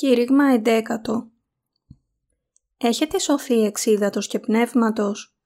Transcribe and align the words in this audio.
Κήρυγμα 0.00 0.44
εντέκατο 0.44 1.30
Έχετε 2.76 3.18
σωθεί 3.18 3.62
εξίδατος 3.62 4.26
και 4.26 4.38
πνεύματος. 4.38 5.36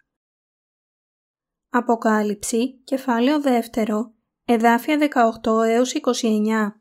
Αποκάλυψη, 1.70 2.80
κεφάλαιο 2.84 3.40
δεύτερο, 3.40 4.12
εδάφια 4.44 4.98
18 5.44 5.64
έως 5.66 5.92
29. 5.92 6.80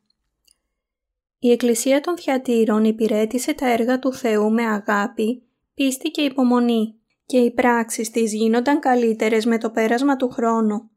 Η 1.40 1.52
Εκκλησία 1.52 2.02
των 2.02 2.18
Θιατήρων 2.18 2.84
υπηρέτησε 2.84 3.54
τα 3.54 3.68
έργα 3.68 4.00
του 4.00 4.14
Θεού 4.14 4.52
με 4.52 4.64
αγάπη, 4.66 5.44
πίστη 5.74 6.10
και 6.10 6.22
υπομονή 6.22 7.00
και 7.26 7.38
οι 7.38 7.52
πράξεις 7.52 8.10
της 8.10 8.34
γίνονταν 8.34 8.80
καλύτερες 8.80 9.46
με 9.46 9.58
το 9.58 9.70
πέρασμα 9.70 10.16
του 10.16 10.30
χρόνου. 10.30 10.90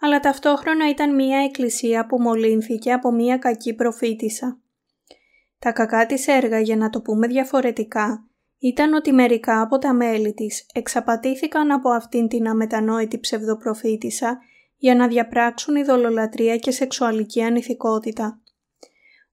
Αλλά 0.00 0.20
ταυτόχρονα 0.20 0.88
ήταν 0.88 1.14
μία 1.14 1.38
εκκλησία 1.38 2.06
που 2.06 2.20
μολύνθηκε 2.20 2.92
από 2.92 3.12
μία 3.12 3.38
κακή 3.38 3.74
προφήτησα. 3.74 4.62
Τα 5.58 5.72
κακά 5.72 6.06
της 6.06 6.26
έργα, 6.26 6.60
για 6.60 6.76
να 6.76 6.90
το 6.90 7.00
πούμε 7.00 7.26
διαφορετικά, 7.26 8.28
ήταν 8.58 8.92
ότι 8.92 9.12
μερικά 9.12 9.60
από 9.60 9.78
τα 9.78 9.92
μέλη 9.92 10.34
της 10.34 10.66
εξαπατήθηκαν 10.74 11.70
από 11.70 11.90
αυτήν 11.90 12.28
την 12.28 12.48
αμετανόητη 12.48 13.20
ψευδοπροφήτησα 13.20 14.38
για 14.76 14.94
να 14.94 15.08
διαπράξουν 15.08 15.76
ειδωλολατρία 15.76 16.56
και 16.56 16.70
σεξουαλική 16.70 17.42
ανηθικότητα. 17.42 18.40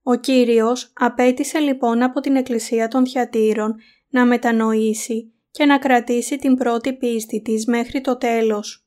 Ο 0.02 0.14
Κύριος 0.14 0.92
απέτησε 0.94 1.58
λοιπόν 1.58 2.02
από 2.02 2.20
την 2.20 2.36
Εκκλησία 2.36 2.88
των 2.88 3.06
Θιατήρων 3.06 3.74
να 4.08 4.26
μετανοήσει 4.26 5.32
και 5.50 5.64
να 5.64 5.78
κρατήσει 5.78 6.36
την 6.36 6.54
πρώτη 6.54 6.92
πίστη 6.92 7.42
της 7.42 7.66
μέχρι 7.66 8.00
το 8.00 8.16
τέλος. 8.16 8.86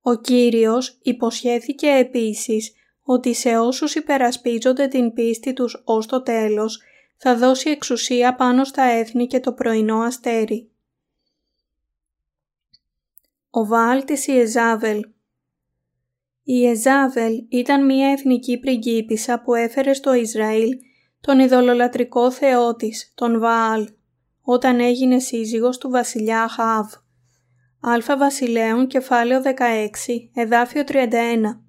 Ο 0.00 0.14
Κύριος 0.14 0.98
υποσχέθηκε 1.02 1.88
επίσης 1.88 2.72
ότι 3.04 3.34
σε 3.34 3.58
όσους 3.58 3.94
υπερασπίζονται 3.94 4.86
την 4.88 5.12
πίστη 5.12 5.52
τους 5.52 5.82
ως 5.84 6.06
το 6.06 6.22
τέλος 6.22 6.82
θα 7.16 7.36
δώσει 7.36 7.70
εξουσία 7.70 8.34
πάνω 8.34 8.64
στα 8.64 8.82
έθνη 8.82 9.26
και 9.26 9.40
το 9.40 9.52
πρωινό 9.52 9.98
αστέρι. 10.00 10.70
Ο 13.50 13.66
Βάλ 13.66 14.04
της 14.04 14.26
Ιεζάβελ 14.26 14.98
Η 16.42 16.58
Ιεζάβελ 16.62 17.46
ήταν 17.48 17.84
μια 17.84 18.10
εθνική 18.10 18.58
πριγκίπισσα 18.58 19.40
που 19.40 19.54
έφερε 19.54 19.92
στο 19.92 20.14
Ισραήλ 20.14 20.70
τον 21.20 21.38
ειδωλολατρικό 21.38 22.30
θεό 22.30 22.76
της, 22.76 23.12
τον 23.14 23.38
Βαάλ, 23.38 23.88
όταν 24.42 24.80
έγινε 24.80 25.18
σύζυγος 25.18 25.78
του 25.78 25.90
βασιλιά 25.90 26.48
Χαβ. 26.48 26.92
Αλφα 27.80 28.16
Βασιλέων, 28.16 28.86
κεφάλαιο 28.86 29.42
16, 29.42 30.30
εδάφιο 30.34 30.84
31. 30.84 31.63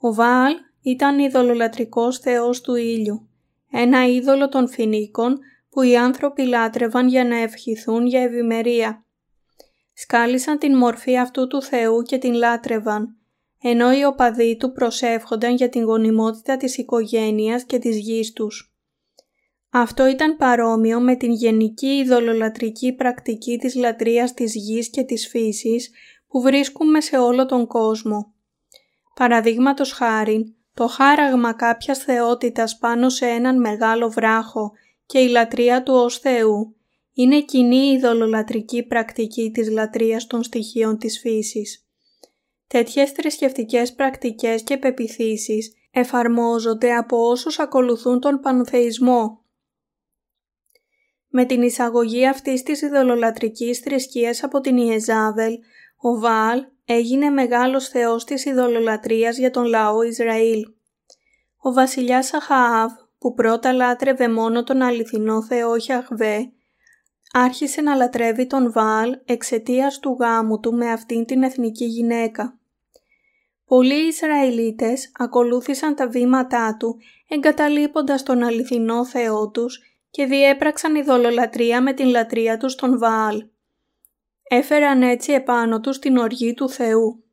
Ο 0.00 0.14
Βαάλ 0.14 0.52
ήταν 0.82 1.18
ειδωλολατρικός 1.18 2.18
θεός 2.18 2.60
του 2.60 2.74
ήλιου, 2.74 3.28
ένα 3.70 4.06
είδωλο 4.06 4.48
των 4.48 4.68
φινίκων 4.68 5.38
που 5.70 5.82
οι 5.82 5.96
άνθρωποι 5.96 6.42
λάτρευαν 6.42 7.08
για 7.08 7.24
να 7.24 7.36
ευχηθούν 7.36 8.06
για 8.06 8.22
ευημερία. 8.22 9.04
Σκάλισαν 9.92 10.58
την 10.58 10.76
μορφή 10.76 11.18
αυτού 11.18 11.46
του 11.46 11.62
Θεού 11.62 12.02
και 12.02 12.18
την 12.18 12.32
λάτρευαν, 12.32 13.16
ενώ 13.62 13.92
οι 13.92 14.04
οπαδοί 14.04 14.56
του 14.56 14.72
προσεύχονταν 14.72 15.54
για 15.54 15.68
την 15.68 15.82
γονιμότητα 15.82 16.56
της 16.56 16.76
οικογένειας 16.76 17.64
και 17.64 17.78
της 17.78 17.98
γης 17.98 18.32
τους. 18.32 18.74
Αυτό 19.70 20.06
ήταν 20.06 20.36
παρόμοιο 20.36 21.00
με 21.00 21.16
την 21.16 21.32
γενική 21.32 21.86
ειδωλολατρική 21.86 22.92
πρακτική 22.92 23.58
της 23.58 23.74
λατρείας 23.74 24.34
της 24.34 24.54
γης 24.54 24.90
και 24.90 25.02
της 25.02 25.28
φύσης 25.28 25.90
που 26.28 26.40
βρίσκουμε 26.40 27.00
σε 27.00 27.18
όλο 27.18 27.46
τον 27.46 27.66
κόσμο. 27.66 28.34
Παραδείγματος 29.14 29.92
χάριν, 29.92 30.54
το 30.74 30.86
χάραγμα 30.86 31.52
κάποιας 31.52 31.98
θεότητας 31.98 32.78
πάνω 32.78 33.08
σε 33.08 33.26
έναν 33.26 33.60
μεγάλο 33.60 34.10
βράχο 34.10 34.72
και 35.06 35.18
η 35.18 35.28
λατρεία 35.28 35.82
του 35.82 35.94
ως 35.94 36.18
Θεού 36.18 36.74
είναι 37.12 37.40
κοινή 37.40 37.92
ειδωλολατρική 37.92 38.82
πρακτική 38.82 39.50
της 39.50 39.70
λατρείας 39.70 40.26
των 40.26 40.42
στοιχείων 40.42 40.98
της 40.98 41.18
φύσης. 41.18 41.84
Τέτοιες 42.66 43.10
θρησκευτικές 43.10 43.94
πρακτικές 43.94 44.62
και 44.62 44.76
πεπιθήσεις 44.76 45.74
εφαρμόζονται 45.90 46.94
από 46.94 47.28
όσους 47.28 47.58
ακολουθούν 47.58 48.20
τον 48.20 48.40
πανθεϊσμό. 48.40 49.44
Με 51.28 51.44
την 51.44 51.62
εισαγωγή 51.62 52.26
αυτής 52.26 52.62
της 52.62 52.82
ειδωλολατρικής 52.82 53.78
θρησκείας 53.78 54.42
από 54.42 54.60
την 54.60 54.76
Ιεζάβελ, 54.76 55.58
ο 55.96 56.18
Βάλ 56.18 56.66
έγινε 56.92 57.30
μεγάλος 57.30 57.88
θεός 57.88 58.24
της 58.24 58.44
ειδωλολατρίας 58.44 59.38
για 59.38 59.50
τον 59.50 59.64
λαό 59.64 60.02
Ισραήλ. 60.02 60.66
Ο 61.56 61.72
βασιλιάς 61.72 62.34
Αχαάβ, 62.34 62.92
που 63.18 63.34
πρώτα 63.34 63.72
λάτρευε 63.72 64.28
μόνο 64.28 64.64
τον 64.64 64.82
αληθινό 64.82 65.42
θεό 65.42 65.78
Χιαχβέ, 65.78 66.52
άρχισε 67.32 67.80
να 67.80 67.94
λατρεύει 67.94 68.46
τον 68.46 68.72
Βάλ 68.72 69.18
εξαιτίας 69.24 69.98
του 69.98 70.16
γάμου 70.20 70.60
του 70.60 70.74
με 70.74 70.90
αυτήν 70.90 71.24
την 71.24 71.42
εθνική 71.42 71.84
γυναίκα. 71.84 72.58
Πολλοί 73.64 74.06
Ισραηλίτες 74.06 75.12
ακολούθησαν 75.18 75.94
τα 75.94 76.08
βήματά 76.08 76.76
του 76.78 76.96
εγκαταλείποντας 77.28 78.22
τον 78.22 78.42
αληθινό 78.42 79.06
Θεό 79.06 79.50
τους 79.50 79.80
και 80.10 80.24
διέπραξαν 80.24 80.94
ειδωλολατρία 80.94 81.82
με 81.82 81.92
την 81.92 82.06
λατρεία 82.06 82.56
τους 82.56 82.72
στον 82.72 82.98
Βαάλ. 82.98 83.44
Έφεραν 84.52 85.02
έτσι 85.02 85.32
επάνω 85.32 85.80
τους 85.80 85.98
την 85.98 86.16
οργή 86.16 86.54
του 86.54 86.68
Θεού. 86.68 87.24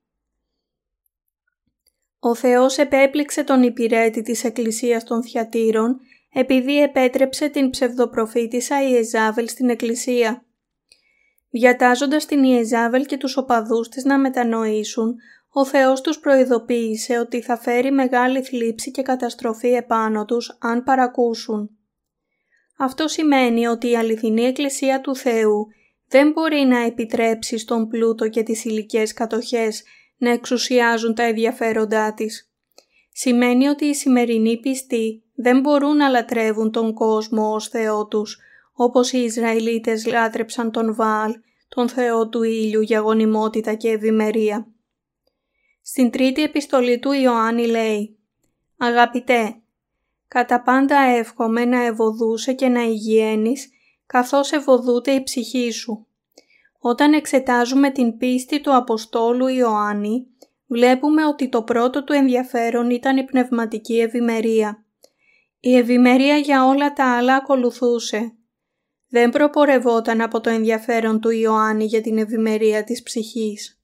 Ο 2.20 2.36
Θεός 2.36 2.78
επέπληξε 2.78 3.44
τον 3.44 3.64
υπηρέτη 3.64 4.22
της 4.22 4.44
Εκκλησίας 4.44 5.04
των 5.04 5.24
Θιατήρων 5.24 6.00
επειδή 6.34 6.82
επέτρεψε 6.82 7.48
την 7.48 7.70
ψευδοπροφήτησα 7.70 8.90
Ιεζάβελ 8.90 9.48
στην 9.48 9.70
Εκκλησία. 9.70 10.46
Διατάζοντας 11.50 12.26
την 12.26 12.44
Ιεζάβελ 12.44 13.06
και 13.06 13.18
τους 13.18 13.38
οπαδούς 13.38 13.90
της 13.90 14.04
να 14.04 14.20
μετανοήσουν, 14.20 15.16
ο 15.52 15.66
Θεός 15.66 16.02
τους 16.02 16.20
προειδοποίησε 16.20 17.20
ότι 17.20 17.42
θα 17.42 17.58
φέρει 17.58 17.92
μεγάλη 17.92 18.42
θλίψη 18.42 18.92
και 18.92 19.02
καταστροφή 19.02 19.68
επάνω 19.68 20.26
τους 20.26 20.58
αν 20.60 20.84
παρακούσουν. 20.84 21.70
Αυτό 22.78 23.08
σημαίνει 23.08 23.68
ότι 23.68 23.90
η 23.90 23.96
αληθινή 23.96 24.44
Εκκλησία 24.44 25.02
του 25.02 25.16
Θεού 25.16 25.68
δεν 26.08 26.32
μπορεί 26.32 26.60
να 26.60 26.80
επιτρέψει 26.80 27.58
στον 27.58 27.88
πλούτο 27.88 28.30
και 28.30 28.44
τις 28.44 28.66
υλικές 28.66 29.14
κατοχές 29.14 29.84
να 30.18 30.32
εξουσιάζουν 30.32 31.14
τα 31.14 31.24
ενδιαφέροντά 31.24 32.14
της. 32.14 32.52
Σημαίνει 33.12 33.68
ότι 33.68 33.86
οι 33.86 33.94
σημερινοί 33.94 34.60
πιστοί 34.60 35.24
δεν 35.36 35.60
μπορούν 35.60 35.96
να 35.96 36.08
λατρεύουν 36.10 36.72
τον 36.72 36.94
κόσμο 36.94 37.54
ως 37.54 37.68
Θεό 37.68 38.08
τους, 38.08 38.40
όπως 38.74 39.12
οι 39.12 39.18
Ισραηλίτες 39.18 40.06
λάτρεψαν 40.06 40.72
τον 40.72 40.96
Βάλ, 40.96 41.34
τον 41.68 41.90
Θεό 41.90 42.30
του 42.30 42.44
ήλιου 42.44 42.82
για 42.82 43.00
γονιμότητα 43.00 43.74
και 43.74 43.90
ευημερία. 43.90 44.68
Στην 45.82 46.12
τρίτη 46.12 46.44
επιστολή 46.44 47.00
του 47.00 47.12
Ιωάννη 47.12 47.68
λέει 47.68 48.18
«Αγαπητέ, 48.78 49.62
κατά 50.28 50.62
πάντα 50.62 51.00
εύχομαι 51.00 51.66
να 51.66 51.84
ευωδούσε 51.84 52.54
και 52.54 52.68
να 52.68 52.82
υγιένεις 52.82 53.70
καθώς 54.08 54.52
ευωδούται 54.52 55.12
η 55.12 55.24
ψυχή 55.24 55.72
σου. 55.72 56.08
Όταν 56.80 57.14
εξετάζουμε 57.14 57.92
την 57.92 58.18
πίστη 58.18 58.62
του 58.62 58.76
Αποστόλου 58.76 59.48
Ιωάννη, 59.48 60.28
βλέπουμε 60.68 61.26
ότι 61.26 61.50
το 61.50 61.64
πρώτο 61.64 62.04
του 62.04 62.14
ενδιαφέρον 62.14 62.90
ήταν 62.90 63.18
η 63.18 63.24
πνευματική 63.24 64.00
ευημερία. 64.00 64.86
Η 65.60 65.76
ευημερία 65.76 66.38
για 66.38 66.66
όλα 66.66 66.94
τα 66.94 67.18
άλλα 67.18 67.36
ακολουθούσε. 67.36 68.32
Δεν 69.10 69.30
προπορευόταν 69.30 70.22
από 70.22 70.42
το 70.42 70.50
ενδιαφέρον 70.50 71.20
του 71.20 71.30
Ιωάννη 71.30 71.86
για 71.86 72.02
την 72.02 72.18
ευημερία 72.18 72.84
της 72.84 73.04
ψυχής. 73.04 73.82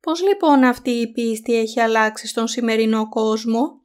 Πώς 0.00 0.22
λοιπόν 0.22 0.64
αυτή 0.64 0.90
η 0.90 1.12
πίστη 1.12 1.54
έχει 1.54 1.80
αλλάξει 1.80 2.26
στον 2.26 2.48
σημερινό 2.48 3.08
κόσμο; 3.08 3.83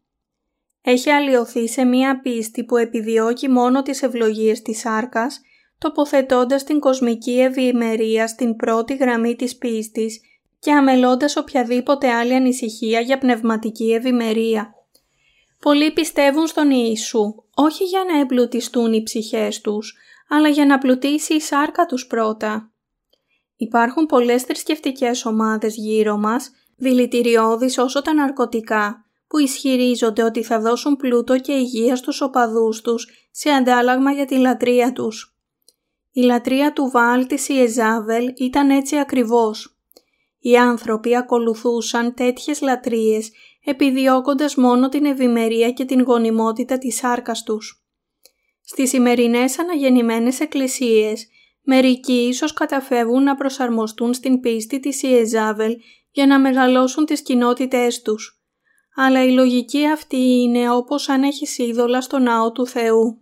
Έχει 0.81 1.09
αλλοιωθεί 1.09 1.67
σε 1.67 1.83
μία 1.83 2.21
πίστη 2.21 2.63
που 2.63 2.77
επιδιώκει 2.77 3.49
μόνο 3.49 3.81
τις 3.81 4.01
ευλογίες 4.01 4.61
της 4.61 4.79
σάρκας, 4.79 5.41
τοποθετώντας 5.77 6.63
την 6.63 6.79
κοσμική 6.79 7.39
ευημερία 7.39 8.27
στην 8.27 8.55
πρώτη 8.55 8.95
γραμμή 8.95 9.35
της 9.35 9.57
πίστης 9.57 10.21
και 10.59 10.71
αμελώντας 10.71 11.35
οποιαδήποτε 11.35 12.09
άλλη 12.09 12.33
ανησυχία 12.33 12.99
για 12.99 13.17
πνευματική 13.17 13.93
ευημερία. 13.93 14.73
Πολλοί 15.59 15.91
πιστεύουν 15.91 16.47
στον 16.47 16.71
Ιησού, 16.71 17.35
όχι 17.55 17.83
για 17.83 18.03
να 18.11 18.19
εμπλουτιστούν 18.19 18.93
οι 18.93 19.03
ψυχές 19.03 19.61
τους, 19.61 19.95
αλλά 20.29 20.47
για 20.47 20.65
να 20.65 20.77
πλουτίσει 20.77 21.33
η 21.33 21.41
σάρκα 21.41 21.85
τους 21.85 22.07
πρώτα. 22.07 22.71
Υπάρχουν 23.57 24.05
πολλές 24.05 24.43
θρησκευτικές 24.43 25.25
ομάδες 25.25 25.75
γύρω 25.75 26.17
μας, 26.17 26.51
δηλητηριώδεις 26.75 27.77
όσο 27.77 28.01
τα 28.01 28.13
ναρκωτικά, 28.13 29.08
που 29.29 29.37
ισχυρίζονται 29.37 30.23
ότι 30.23 30.43
θα 30.43 30.59
δώσουν 30.59 30.95
πλούτο 30.95 31.39
και 31.39 31.51
υγεία 31.51 31.95
στους 31.95 32.21
οπαδούς 32.21 32.81
τους 32.81 33.07
σε 33.31 33.49
αντάλλαγμα 33.49 34.11
για 34.11 34.25
τη 34.25 34.37
λατρεία 34.37 34.93
τους. 34.93 35.37
Η 36.11 36.21
λατρεία 36.21 36.73
του 36.73 36.89
Βάλ 36.89 37.25
της 37.25 37.49
Ιεζάβελ 37.49 38.33
ήταν 38.37 38.69
έτσι 38.69 38.97
ακριβώς. 38.97 39.79
Οι 40.39 40.57
άνθρωποι 40.57 41.15
ακολουθούσαν 41.15 42.13
τέτοιες 42.13 42.61
λατρείες 42.61 43.31
επιδιώκοντας 43.65 44.55
μόνο 44.55 44.89
την 44.89 45.05
ευημερία 45.05 45.71
και 45.71 45.85
την 45.85 46.01
γονιμότητα 46.01 46.77
της 46.77 46.95
σάρκας 46.95 47.43
τους. 47.43 47.83
Στις 48.61 48.89
σημερινές 48.89 49.59
αναγεννημένες 49.59 50.39
εκκλησίες, 50.39 51.27
μερικοί 51.61 52.27
ίσως 52.27 52.53
καταφεύγουν 52.53 53.23
να 53.23 53.35
προσαρμοστούν 53.35 54.13
στην 54.13 54.39
πίστη 54.39 54.79
της 54.79 55.03
Ιεζάβελ 55.03 55.75
για 56.11 56.25
να 56.25 56.39
μεγαλώσουν 56.39 57.05
τις 57.05 57.21
κοινότητές 57.21 58.01
τους. 58.01 58.38
Αλλά 59.01 59.23
η 59.23 59.31
λογική 59.31 59.87
αυτή 59.87 60.17
είναι 60.17 60.71
όπως 60.71 61.09
αν 61.09 61.23
έχεις 61.23 61.57
είδωλα 61.57 62.01
στο 62.01 62.19
ναό 62.19 62.51
του 62.51 62.67
Θεού. 62.67 63.17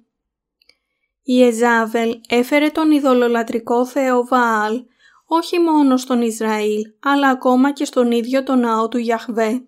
Η 1.23 1.43
Εζάβελ 1.43 2.19
έφερε 2.29 2.69
τον 2.69 2.91
ειδωλολατρικό 2.91 3.85
Θεό 3.85 4.25
Βαάλ 4.25 4.83
όχι 5.25 5.59
μόνο 5.59 5.97
στον 5.97 6.21
Ισραήλ, 6.21 6.81
αλλά 6.99 7.29
ακόμα 7.29 7.73
και 7.73 7.85
στον 7.85 8.11
ίδιο 8.11 8.43
τον 8.43 8.59
ναό 8.59 8.87
του 8.87 8.97
Γιαχβέ. 8.97 9.63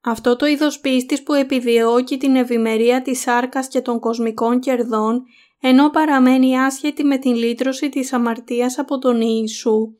Αυτό 0.00 0.36
το 0.36 0.46
είδος 0.46 0.80
πίστης 0.80 1.22
που 1.22 1.34
επιδιώκει 1.34 2.16
την 2.16 2.36
ευημερία 2.36 3.02
της 3.02 3.20
σάρκας 3.20 3.68
και 3.68 3.80
των 3.80 4.00
κοσμικών 4.00 4.60
κερδών, 4.60 5.22
ενώ 5.60 5.90
παραμένει 5.90 6.58
άσχετη 6.58 7.04
με 7.04 7.18
την 7.18 7.34
λύτρωση 7.34 7.88
της 7.88 8.12
αμαρτίας 8.12 8.78
από 8.78 8.98
τον 8.98 9.20
Ιησού, 9.20 9.94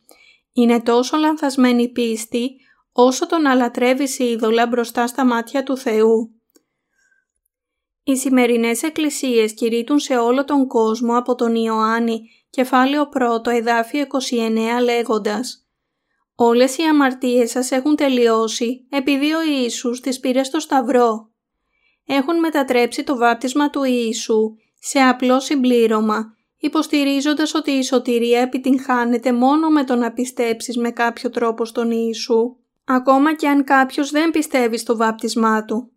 είναι 0.52 0.80
τόσο 0.80 1.16
λανθασμένη 1.16 1.88
πίστη 1.88 2.56
όσο 2.92 3.26
τον 3.26 3.46
αλατρεύεις 3.46 4.18
η 4.18 4.24
είδωλα 4.24 4.66
μπροστά 4.66 5.06
στα 5.06 5.24
μάτια 5.24 5.62
του 5.62 5.76
Θεού. 5.76 6.42
Οι 8.04 8.16
σημερινές 8.16 8.82
εκκλησίες 8.82 9.54
κηρύττουν 9.54 9.98
σε 9.98 10.16
όλο 10.16 10.44
τον 10.44 10.66
κόσμο 10.66 11.16
από 11.16 11.34
τον 11.34 11.54
Ιωάννη, 11.54 12.20
κεφάλαιο 12.50 13.08
1, 13.46 13.52
εδάφιο 13.52 14.06
29 14.78 14.82
λέγοντας 14.82 15.66
«Όλες 16.34 16.76
οι 16.76 16.82
αμαρτίες 16.82 17.50
σας 17.50 17.70
έχουν 17.70 17.96
τελειώσει 17.96 18.86
επειδή 18.90 19.32
ο 19.32 19.42
Ιησούς 19.42 20.00
τις 20.00 20.20
πήρε 20.20 20.42
στο 20.42 20.60
Σταυρό. 20.60 21.30
Έχουν 22.06 22.38
μετατρέψει 22.38 23.04
το 23.04 23.16
βάπτισμα 23.16 23.70
του 23.70 23.82
Ιησού 23.84 24.56
σε 24.78 24.98
απλό 24.98 25.40
συμπλήρωμα, 25.40 26.36
υποστηρίζοντας 26.58 27.54
ότι 27.54 27.70
η 27.70 27.82
σωτηρία 27.82 28.40
επιτυγχάνεται 28.40 29.32
μόνο 29.32 29.68
με 29.68 29.84
το 29.84 29.94
να 29.94 30.12
πιστέψεις 30.12 30.76
με 30.76 30.90
κάποιο 30.90 31.30
τρόπο 31.30 31.64
στον 31.64 31.90
Ιησού, 31.90 32.56
ακόμα 32.84 33.34
και 33.34 33.48
αν 33.48 33.64
κάποιος 33.64 34.10
δεν 34.10 34.30
πιστεύει 34.30 34.78
στο 34.78 34.96
βάπτισμά 34.96 35.64
του 35.64 35.92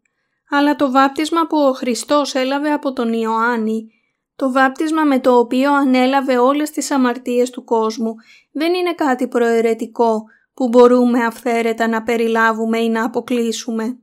αλλά 0.50 0.76
το 0.76 0.92
βάπτισμα 0.92 1.48
που 1.48 1.58
ο 1.58 1.74
Χριστός 1.74 2.34
έλαβε 2.34 2.72
από 2.72 2.94
τον 2.94 3.14
Ιωάννη, 3.14 3.88
το 4.36 4.52
βάπτισμα 4.52 5.04
με 5.04 5.20
το 5.20 5.38
οποίο 5.38 5.74
ανέλαβε 5.74 6.38
όλες 6.38 6.72
τις 6.72 6.92
αμαρτίες 6.92 7.50
του 7.50 7.64
κόσμου, 7.64 8.16
δεν 8.52 8.74
είναι 8.74 8.94
κάτι 8.94 9.28
προαιρετικό 9.28 10.24
που 10.54 10.68
μπορούμε 10.68 11.24
αυθαίρετα 11.26 11.88
να 11.88 12.04
περιλάβουμε 12.04 12.78
ή 12.78 12.90
να 12.90 13.06
αποκλείσουμε. 13.06 14.00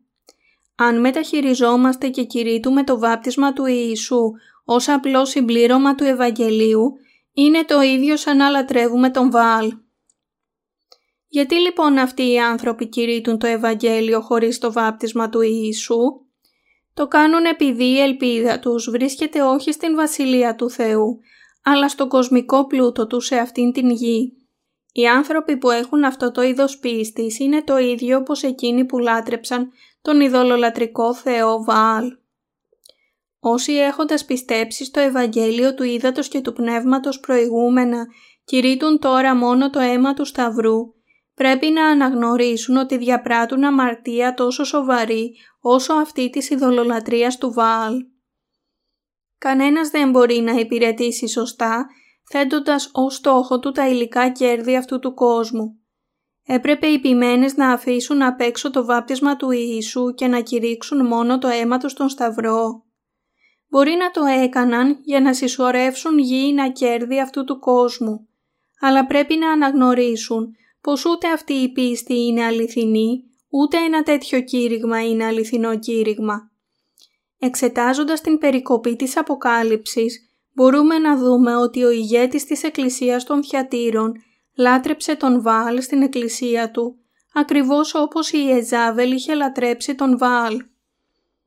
Αν 0.75 1.01
μεταχειριζόμαστε 1.01 2.09
και 2.09 2.25
κηρύττουμε 2.25 2.85
το 2.85 2.99
βάπτισμα 2.99 3.53
του 3.53 3.67
Ιησού 3.67 4.31
ως 4.65 4.89
απλό 4.89 5.25
συμπλήρωμα 5.25 5.95
του 5.95 6.05
Ευαγγελίου, 6.05 6.93
είναι 7.33 7.65
το 7.65 7.81
ίδιο 7.81 8.17
σαν 8.17 8.37
να 8.37 8.49
λατρεύουμε 8.49 9.11
τον 9.11 9.31
Βάλ. 9.31 9.73
Γιατί 11.35 11.55
λοιπόν 11.55 11.99
αυτοί 11.99 12.31
οι 12.31 12.39
άνθρωποι 12.39 12.87
κηρύττουν 12.87 13.39
το 13.39 13.47
Ευαγγέλιο 13.47 14.21
χωρίς 14.21 14.59
το 14.59 14.73
βάπτισμα 14.73 15.29
του 15.29 15.41
Ιησού; 15.41 15.99
Το 16.95 17.09
κάνουν 17.09 17.45
επειδή 17.45 17.85
η 17.85 18.01
ελπίδα 18.01 18.59
τους 18.59 18.91
βρίσκεται 18.91 19.43
όχι 19.43 19.73
στην 19.73 19.95
Βασιλεία 19.95 20.55
του 20.55 20.71
Θεού, 20.71 21.19
αλλά 21.63 21.89
στο 21.89 22.07
κοσμικό 22.07 22.67
πλούτο 22.67 23.07
του 23.07 23.21
σε 23.21 23.37
αυτήν 23.37 23.73
την 23.73 23.91
γη. 23.91 24.33
Οι 24.93 25.07
άνθρωποι 25.07 25.57
που 25.57 25.71
έχουν 25.71 26.05
αυτό 26.05 26.31
το 26.31 26.43
είδος 26.43 26.79
πίστης 26.79 27.39
είναι 27.39 27.63
το 27.63 27.79
ίδιο 27.79 28.19
όπως 28.19 28.43
εκείνοι 28.43 28.85
που 28.85 28.99
λάτρεψαν 28.99 29.71
τον 30.03 30.21
ειδωλολατρικό 30.21 31.15
Θεό 31.15 31.65
Βαάλ. 31.65 32.17
Όσοι 33.41 33.73
έχοντας 33.73 34.25
πιστέψει 34.25 34.85
στο 34.85 35.01
Ευαγγέλιο 35.01 35.75
του 35.75 35.83
Ήδατος 35.83 36.29
και 36.29 36.41
του 36.41 36.53
Πνεύματος 36.53 37.21
προηγούμενα 37.21 38.07
κηρύττουν 38.45 38.99
τώρα 38.99 39.37
μόνο 39.37 39.71
το 39.71 39.81
αίμα 39.81 40.15
του 40.15 40.25
Σταυρού, 40.25 41.01
πρέπει 41.35 41.67
να 41.71 41.87
αναγνωρίσουν 41.87 42.77
ότι 42.77 42.97
διαπράττουν 42.97 43.65
αμαρτία 43.65 44.35
τόσο 44.35 44.65
σοβαρή 44.65 45.37
όσο 45.61 45.93
αυτή 45.93 46.31
της 46.31 46.51
ειδωλολατρίας 46.51 47.39
του 47.39 47.53
Βαάλ. 47.53 47.95
Κανένας 49.39 49.91
δεν 49.91 50.11
μπορεί 50.11 50.41
να 50.41 50.53
υπηρετήσει 50.53 51.29
σωστά, 51.29 51.87
θέτοντας 52.31 52.91
ως 52.93 53.15
στόχο 53.15 53.59
του 53.59 53.73
τα 53.73 53.89
υλικά 53.89 54.29
κέρδη 54.29 54.77
αυτού 54.77 54.99
του 54.99 55.15
κόσμου. 55.15 55.77
Έπρεπε 56.47 56.87
οι 56.87 57.01
ποιμένες 57.01 57.57
να 57.57 57.73
αφήσουν 57.73 58.23
απ' 58.23 58.41
έξω 58.41 58.71
το 58.71 58.85
βάπτισμα 58.85 59.37
του 59.37 59.51
Ιησού 59.51 60.15
και 60.15 60.27
να 60.27 60.41
κηρύξουν 60.41 61.07
μόνο 61.07 61.39
το 61.39 61.49
αίμα 61.49 61.79
τους 61.79 61.93
στον 61.93 62.09
Σταυρό. 62.09 62.85
Μπορεί 63.69 63.95
να 63.95 64.11
το 64.11 64.25
έκαναν 64.25 64.99
για 65.05 65.21
να 65.21 65.35
συσσωρεύσουν 65.35 66.19
γήινα 66.19 66.69
κέρδη 66.69 67.21
αυτού 67.21 67.45
του 67.45 67.59
κόσμου, 67.59 68.29
αλλά 68.81 69.07
πρέπει 69.07 69.37
να 69.37 69.51
αναγνωρίσουν 69.51 70.57
πως 70.83 71.05
ούτε 71.05 71.29
αυτή 71.29 71.53
η 71.53 71.73
πίστη 71.73 72.15
είναι 72.15 72.45
αληθινή, 72.45 73.25
ούτε 73.51 73.77
ένα 73.77 74.03
τέτοιο 74.03 74.41
κήρυγμα 74.41 75.05
είναι 75.05 75.25
αληθινό 75.25 75.79
κήρυγμα. 75.79 76.51
Εξετάζοντας 77.39 78.21
την 78.21 78.39
περικοπή 78.39 78.97
της 78.97 79.17
Αποκάλυψης, 79.17 80.31
μπορούμε 80.55 80.99
να 80.99 81.17
δούμε 81.17 81.57
ότι 81.57 81.85
ο 81.85 81.91
ηγέτης 81.91 82.45
της 82.45 82.63
Εκκλησίας 82.63 83.25
των 83.25 83.45
Θιατήρων 83.45 84.13
λάτρεψε 84.57 85.17
τον 85.17 85.43
Βάλ 85.43 85.83
στην 85.83 86.03
Εκκλησία 86.03 86.71
του, 86.71 86.97
ακριβώς 87.35 87.95
όπως 87.95 88.33
η 88.33 88.51
Εζάβελ 88.51 89.13
είχε 89.13 89.35
λατρέψει 89.35 89.95
τον 89.95 90.19
Βάλ. 90.19 90.65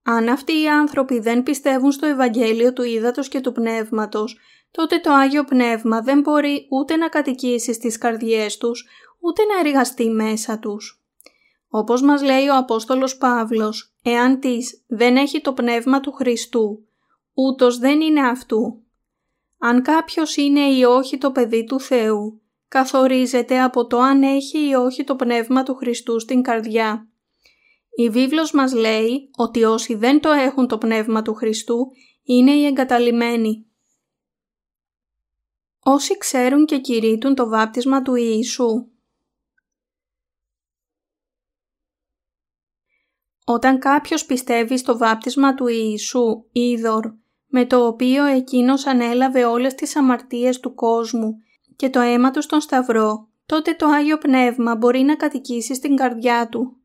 Αν 0.04 0.30
αυτοί 0.30 0.62
οι 0.62 0.68
άνθρωποι 0.68 1.20
δεν 1.20 1.44
πιστεύουν 1.44 1.92
στο 1.92 2.06
Ευαγγέλιο 2.06 2.74
του 2.74 2.84
Ήδατος 2.84 3.28
και 3.28 3.40
του 3.40 3.52
Πνεύματος, 3.52 4.38
τότε 4.72 5.00
το 5.00 5.12
Άγιο 5.12 5.44
Πνεύμα 5.44 6.02
δεν 6.02 6.20
μπορεί 6.20 6.68
ούτε 6.70 6.96
να 6.96 7.08
κατοικήσει 7.10 7.74
στις 7.74 7.98
καρδιές 7.98 8.58
τους, 8.58 8.86
ούτε 9.26 9.44
να 9.44 9.60
εργαστεί 9.60 10.10
μέσα 10.10 10.60
τους. 10.60 11.04
Όπως 11.68 12.02
μας 12.02 12.22
λέει 12.24 12.48
ο 12.48 12.58
Απόστολος 12.58 13.18
Παύλος, 13.18 13.96
εάν 14.02 14.40
της 14.40 14.84
δεν 14.88 15.18
έχει 15.18 15.42
το 15.42 15.54
πνεύμα 15.54 16.00
του 16.00 16.12
Χριστού, 16.12 16.88
ούτως 17.34 17.78
δεν 17.78 18.02
είναι 18.02 18.28
αυτού. 18.28 18.84
Αν 19.58 19.82
κάποιος 19.82 20.36
είναι 20.36 20.60
ή 20.60 20.84
όχι 20.84 21.18
το 21.18 21.32
παιδί 21.32 21.64
του 21.64 21.80
Θεού, 21.80 22.42
καθορίζεται 22.68 23.62
από 23.62 23.88
το 23.88 24.00
αν 24.00 24.24
έχει 24.24 24.70
ή 24.70 24.74
όχι 24.74 25.04
το 25.04 25.16
πνεύμα 25.16 25.64
του 25.64 25.76
Χριστού 25.76 26.20
στην 26.20 26.42
καρδιά. 26.42 27.10
Η 27.98 28.10
βίβλος 28.10 28.52
μας 28.52 28.74
λέει 28.74 29.30
ότι 29.38 29.64
όσοι 29.64 29.96
δεν 29.96 30.20
το 30.20 30.30
έχουν 30.30 30.68
το 30.68 30.78
πνεύμα 30.78 31.22
του 31.22 31.34
Χριστού 31.34 31.92
είναι 32.24 32.52
οι 32.52 32.66
εγκαταλειμμένοι. 32.66 33.66
Όσοι 35.80 36.18
ξέρουν 36.18 36.66
και 36.66 36.80
κηρύττουν 36.80 37.36
το 37.36 37.48
βάπτισμα 37.48 38.02
του 38.02 38.16
Ιησού 38.16 38.90
Όταν 43.48 43.80
κάποιος 43.80 44.26
πιστεύει 44.26 44.78
στο 44.78 44.98
βάπτισμα 44.98 45.56
του 45.56 45.68
Ιησού, 45.68 46.44
Ίδωρ, 46.52 47.12
με 47.48 47.66
το 47.66 47.86
οποίο 47.86 48.26
εκείνος 48.26 48.86
ανέλαβε 48.86 49.46
όλες 49.46 49.76
τις 49.76 49.96
αμαρτίες 49.96 50.60
του 50.60 50.76
κόσμου 50.76 51.38
και 51.76 51.90
το 51.90 52.00
αίμα 52.00 52.32
του 52.32 52.42
στον 52.42 52.62
Σταυρό, 52.62 53.28
τότε 53.46 53.74
το 53.74 53.88
Άγιο 53.88 54.18
Πνεύμα 54.18 54.76
μπορεί 54.76 55.00
να 55.00 55.16
κατοικήσει 55.16 55.76
στην 55.76 55.96
καρδιά 55.96 56.50
του. 56.50 56.78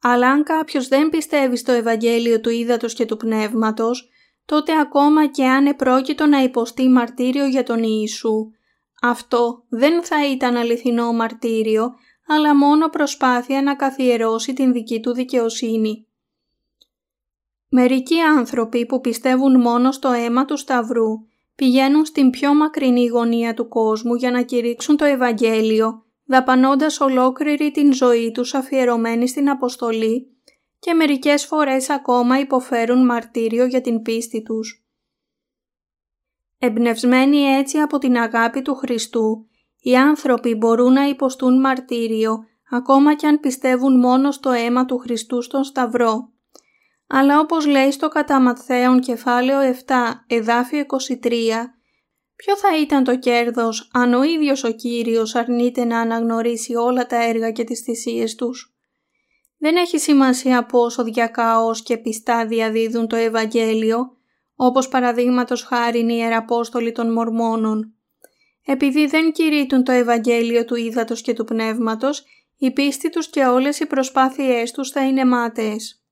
Αλλά 0.00 0.30
αν 0.30 0.42
κάποιος 0.42 0.88
δεν 0.88 1.08
πιστεύει 1.08 1.56
στο 1.56 1.72
Ευαγγέλιο 1.72 2.40
του 2.40 2.50
Ήδατος 2.50 2.94
και 2.94 3.04
του 3.04 3.16
Πνεύματος, 3.16 4.08
τότε 4.44 4.78
ακόμα 4.80 5.26
και 5.26 5.44
αν 5.44 5.66
επρόκειτο 5.66 6.26
να 6.26 6.42
υποστεί 6.42 6.88
μαρτύριο 6.88 7.46
για 7.46 7.62
τον 7.62 7.82
Ιησού, 7.82 8.50
αυτό 9.02 9.64
δεν 9.68 10.04
θα 10.04 10.30
ήταν 10.30 10.56
αληθινό 10.56 11.12
μαρτύριο, 11.12 11.94
αλλά 12.26 12.56
μόνο 12.56 12.88
προσπάθεια 12.88 13.62
να 13.62 13.74
καθιερώσει 13.74 14.52
την 14.52 14.72
δική 14.72 15.00
του 15.00 15.12
δικαιοσύνη. 15.12 16.06
Μερικοί 17.68 18.20
άνθρωποι 18.20 18.86
που 18.86 19.00
πιστεύουν 19.00 19.60
μόνο 19.60 19.92
στο 19.92 20.10
αίμα 20.10 20.44
του 20.44 20.56
Σταυρού 20.56 21.26
πηγαίνουν 21.54 22.04
στην 22.04 22.30
πιο 22.30 22.54
μακρινή 22.54 23.06
γωνία 23.06 23.54
του 23.54 23.68
κόσμου 23.68 24.14
για 24.14 24.30
να 24.30 24.42
κηρύξουν 24.42 24.96
το 24.96 25.04
Ευαγγέλιο, 25.04 26.04
δαπανώντας 26.24 27.00
ολόκληρη 27.00 27.70
την 27.70 27.92
ζωή 27.92 28.32
τους 28.32 28.54
αφιερωμένη 28.54 29.28
στην 29.28 29.50
αποστολή 29.50 30.26
και 30.78 30.94
μερικές 30.94 31.44
φορές 31.46 31.90
ακόμα 31.90 32.38
υποφέρουν 32.38 33.04
μαρτύριο 33.04 33.64
για 33.64 33.80
την 33.80 34.02
πίστη 34.02 34.42
τους. 34.42 34.86
Εμπνευσμένοι 36.58 37.38
έτσι 37.38 37.78
από 37.78 37.98
την 37.98 38.16
αγάπη 38.16 38.62
του 38.62 38.74
Χριστού, 38.74 39.46
οι 39.82 39.96
άνθρωποι 39.96 40.54
μπορούν 40.54 40.92
να 40.92 41.08
υποστούν 41.08 41.60
μαρτύριο 41.60 42.44
ακόμα 42.70 43.14
και 43.14 43.26
αν 43.26 43.40
πιστεύουν 43.40 43.98
μόνο 43.98 44.30
στο 44.30 44.50
αίμα 44.50 44.84
του 44.84 44.98
Χριστού 44.98 45.42
στον 45.42 45.64
Σταυρό. 45.64 46.32
Αλλά 47.06 47.40
όπως 47.40 47.66
λέει 47.66 47.90
στο 47.90 48.08
κατά 48.08 48.40
Ματθαίον 48.40 49.00
κεφάλαιο 49.00 49.74
7 49.86 49.94
εδάφιο 50.26 50.84
23, 51.22 51.30
ποιο 52.36 52.56
θα 52.56 52.78
ήταν 52.80 53.04
το 53.04 53.18
κέρδος 53.18 53.90
αν 53.92 54.14
ο 54.14 54.22
ίδιος 54.22 54.64
ο 54.64 54.70
Κύριος 54.70 55.34
αρνείται 55.34 55.84
να 55.84 56.00
αναγνωρίσει 56.00 56.74
όλα 56.74 57.06
τα 57.06 57.24
έργα 57.24 57.50
και 57.50 57.64
τις 57.64 57.80
θυσίες 57.80 58.34
τους; 58.34 58.76
Δεν 59.58 59.76
έχει 59.76 59.98
σημασία 59.98 60.66
πόσο 60.66 61.04
διακαώς 61.04 61.82
και 61.82 61.96
πιστά 61.96 62.46
διαδίδουν 62.46 63.08
το 63.08 63.16
Ευαγγέλιο, 63.16 64.16
όπως 64.54 64.88
παραδείγματος 64.88 65.62
χάρη 65.62 65.98
οι 65.98 66.06
Ιεραπόστολοι 66.08 66.92
των 66.92 67.12
Μορμόνων. 67.12 67.94
Επειδή 68.64 69.06
δεν 69.06 69.32
κηρύττουν 69.32 69.84
το 69.84 69.92
Ευαγγέλιο 69.92 70.64
του 70.64 70.74
Ήδατος 70.74 71.20
και 71.20 71.32
του 71.32 71.44
Πνεύματος, 71.44 72.24
η 72.56 72.70
πίστη 72.70 73.10
τους 73.10 73.30
και 73.30 73.44
όλες 73.44 73.80
οι 73.80 73.86
προσπάθειές 73.86 74.70
τους 74.70 74.90
θα 74.90 75.06
είναι 75.06 75.24
μάταιες. 75.24 76.02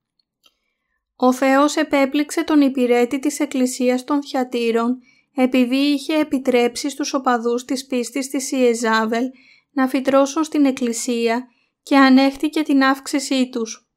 Ο 1.16 1.32
Θεός 1.32 1.76
επέπληξε 1.76 2.44
τον 2.44 2.60
υπηρέτη 2.60 3.18
της 3.18 3.40
Εκκλησίας 3.40 4.04
των 4.04 4.22
Θιατήρων 4.22 4.98
επειδή 5.34 5.76
είχε 5.76 6.14
επιτρέψει 6.14 6.90
στους 6.90 7.14
οπαδούς 7.14 7.64
της 7.64 7.86
πίστης 7.86 8.28
της 8.28 8.52
Ιεζάβελ 8.52 9.24
να 9.72 9.88
φυτρώσουν 9.88 10.44
στην 10.44 10.64
Εκκλησία 10.64 11.46
και 11.82 11.96
ανέχτηκε 11.96 12.62
την 12.62 12.82
αύξησή 12.82 13.48
τους. 13.48 13.88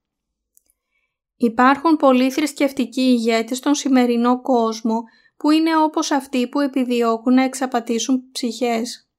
Υπάρχουν 1.35 1.95
πολλοί 1.95 2.31
θρησκευτικοί 2.31 3.01
ηγέτες 3.01 3.57
στον 3.57 3.75
σημερινό 3.75 4.41
κόσμο 4.41 5.03
που 5.43 5.51
είναι 5.51 5.77
όπως 5.77 6.11
αυτοί 6.11 6.47
που 6.47 6.59
επιδιώκουν 6.59 7.33
να 7.33 7.43
εξαπατήσουν 7.43 8.31
ψυχές. 8.31 9.09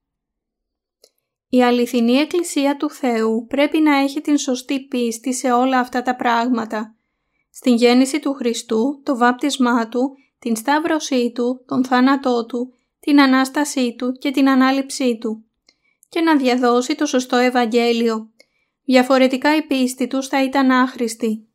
Η 1.48 1.62
αληθινή 1.62 2.12
Εκκλησία 2.12 2.76
του 2.76 2.90
Θεού 2.90 3.46
πρέπει 3.46 3.80
να 3.80 3.96
έχει 3.96 4.20
την 4.20 4.38
σωστή 4.38 4.80
πίστη 4.80 5.34
σε 5.34 5.52
όλα 5.52 5.78
αυτά 5.78 6.02
τα 6.02 6.16
πράγματα. 6.16 6.94
Στην 7.50 7.74
γέννηση 7.74 8.20
του 8.20 8.32
Χριστού, 8.32 9.00
το 9.02 9.16
βάπτισμά 9.16 9.88
Του, 9.88 10.16
την 10.38 10.56
σταύρωσή 10.56 11.32
Του, 11.34 11.64
τον 11.66 11.84
θάνατό 11.84 12.46
Του, 12.46 12.74
την 13.00 13.20
Ανάστασή 13.20 13.94
Του 13.98 14.12
και 14.12 14.30
την 14.30 14.48
Ανάληψή 14.48 15.18
Του 15.18 15.44
και 16.08 16.20
να 16.20 16.36
διαδώσει 16.36 16.94
το 16.94 17.06
σωστό 17.06 17.36
Ευαγγέλιο. 17.36 18.30
Διαφορετικά 18.84 19.56
η 19.56 19.62
πίστη 19.62 20.06
τους 20.06 20.26
θα 20.26 20.44
ήταν 20.44 20.70
άχρηστη. 20.70 21.48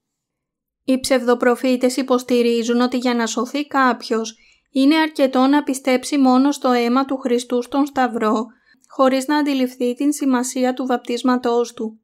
Οι 0.83 0.99
ψευδοπροφήτες 0.99 1.97
υποστηρίζουν 1.97 2.81
ότι 2.81 2.97
για 2.97 3.13
να 3.13 3.25
σωθεί 3.25 3.67
κάποιος 3.67 4.38
είναι 4.71 4.95
αρκετό 4.95 5.47
να 5.47 5.63
πιστέψει 5.63 6.17
μόνο 6.17 6.51
στο 6.51 6.71
αίμα 6.71 7.05
του 7.05 7.17
Χριστού 7.17 7.61
στον 7.61 7.85
Σταυρό, 7.85 8.45
χωρίς 8.88 9.27
να 9.27 9.38
αντιληφθεί 9.38 9.93
την 9.93 10.11
σημασία 10.11 10.73
του 10.73 10.85
βαπτίσματός 10.85 11.73
του. 11.73 11.99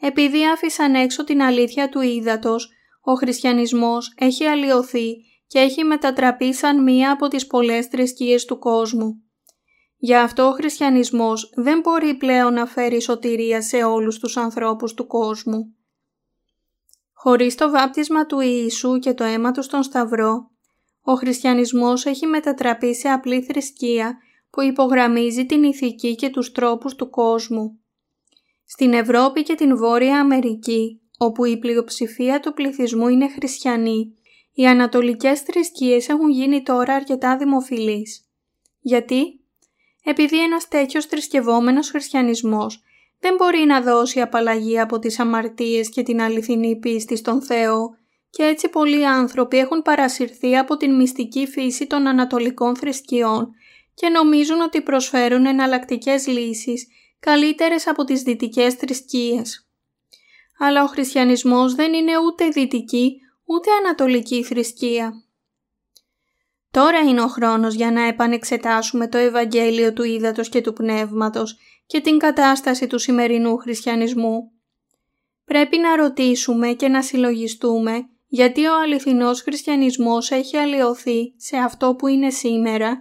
Επειδή 0.00 0.46
άφησαν 0.46 0.94
έξω 0.94 1.24
την 1.24 1.42
αλήθεια 1.42 1.88
του 1.88 2.00
ύδατος, 2.00 2.70
ο 3.00 3.14
χριστιανισμός 3.14 4.14
έχει 4.18 4.44
αλλοιωθεί 4.44 5.16
και 5.46 5.58
έχει 5.58 5.84
μετατραπεί 5.84 6.54
σαν 6.54 6.82
μία 6.82 7.12
από 7.12 7.28
τις 7.28 7.46
πολλές 7.46 7.86
θρησκείες 7.86 8.44
του 8.44 8.58
κόσμου. 8.58 9.20
Γι' 9.96 10.14
αυτό 10.16 10.46
ο 10.46 10.50
χριστιανισμός 10.50 11.52
δεν 11.54 11.80
μπορεί 11.80 12.14
πλέον 12.14 12.52
να 12.52 12.66
φέρει 12.66 13.00
σωτηρία 13.00 13.62
σε 13.62 13.76
όλους 13.76 14.18
τους 14.18 14.36
ανθρώπους 14.36 14.94
του 14.94 15.06
κόσμου. 15.06 15.74
Χωρίς 17.12 17.54
το 17.54 17.70
βάπτισμα 17.70 18.26
του 18.26 18.40
Ιησού 18.40 18.98
και 18.98 19.14
το 19.14 19.24
αίμα 19.24 19.50
του 19.50 19.62
στον 19.62 19.82
Σταυρό, 19.82 20.50
ο 21.08 21.14
χριστιανισμός 21.14 22.04
έχει 22.04 22.26
μετατραπεί 22.26 22.94
σε 22.94 23.08
απλή 23.08 23.42
θρησκεία 23.42 24.18
που 24.50 24.62
υπογραμμίζει 24.62 25.46
την 25.46 25.62
ηθική 25.62 26.14
και 26.14 26.28
τους 26.28 26.52
τρόπους 26.52 26.94
του 26.94 27.10
κόσμου. 27.10 27.78
Στην 28.64 28.92
Ευρώπη 28.92 29.42
και 29.42 29.54
την 29.54 29.76
Βόρεια 29.76 30.20
Αμερική, 30.20 31.00
όπου 31.18 31.44
η 31.44 31.58
πλειοψηφία 31.58 32.40
του 32.40 32.52
πληθυσμού 32.52 33.08
είναι 33.08 33.28
χριστιανοί, 33.28 34.14
οι 34.52 34.66
ανατολικές 34.66 35.40
θρησκείες 35.40 36.08
έχουν 36.08 36.30
γίνει 36.30 36.62
τώρα 36.62 36.94
αρκετά 36.94 37.36
δημοφιλείς. 37.36 38.28
Γιατί; 38.80 39.40
Επειδή 40.04 40.42
ένας 40.42 40.68
τέτοιος 40.68 41.06
θρησκευόμενος 41.06 41.90
χριστιανισμός 41.90 42.82
δεν 43.20 43.34
μπορεί 43.34 43.64
να 43.64 43.80
δώσει 43.80 44.20
απαλλαγή 44.20 44.80
από 44.80 44.98
τις 44.98 45.18
αμαρτίες 45.18 45.88
και 45.88 46.02
την 46.02 46.20
αληθινή 46.20 46.76
πίστη 46.76 47.16
στον 47.16 47.42
Θεό 47.42 47.96
και 48.36 48.42
έτσι 48.42 48.68
πολλοί 48.68 49.06
άνθρωποι 49.06 49.58
έχουν 49.58 49.82
παρασυρθεί 49.82 50.56
από 50.56 50.76
την 50.76 50.94
μυστική 50.94 51.46
φύση 51.46 51.86
των 51.86 52.06
ανατολικών 52.06 52.76
θρησκειών 52.76 53.50
και 53.94 54.08
νομίζουν 54.08 54.60
ότι 54.60 54.82
προσφέρουν 54.82 55.46
εναλλακτικές 55.46 56.26
λύσεις 56.26 56.86
καλύτερες 57.20 57.86
από 57.86 58.04
τις 58.04 58.22
δυτικές 58.22 58.74
θρησκείες. 58.74 59.68
Αλλά 60.58 60.82
ο 60.82 60.86
χριστιανισμός 60.86 61.74
δεν 61.74 61.92
είναι 61.92 62.12
ούτε 62.18 62.48
δυτική 62.48 63.20
ούτε 63.44 63.70
ανατολική 63.84 64.42
θρησκεία. 64.42 65.12
Τώρα 66.70 66.98
είναι 66.98 67.22
ο 67.22 67.28
χρόνος 67.28 67.74
για 67.74 67.90
να 67.90 68.02
επανεξετάσουμε 68.02 69.08
το 69.08 69.18
Ευαγγέλιο 69.18 69.92
του 69.92 70.02
Ήδατος 70.02 70.48
και 70.48 70.60
του 70.60 70.72
Πνεύματος 70.72 71.56
και 71.86 72.00
την 72.00 72.18
κατάσταση 72.18 72.86
του 72.86 72.98
σημερινού 72.98 73.56
χριστιανισμού. 73.56 74.50
Πρέπει 75.44 75.78
να 75.78 75.96
ρωτήσουμε 75.96 76.72
και 76.72 76.88
να 76.88 77.02
συλλογιστούμε 77.02 78.08
γιατί 78.36 78.66
ο 78.66 78.80
αληθινός 78.82 79.40
χριστιανισμός 79.40 80.30
έχει 80.30 80.56
αλλοιωθεί 80.56 81.34
σε 81.36 81.56
αυτό 81.56 81.94
που 81.94 82.06
είναι 82.06 82.30
σήμερα 82.30 82.98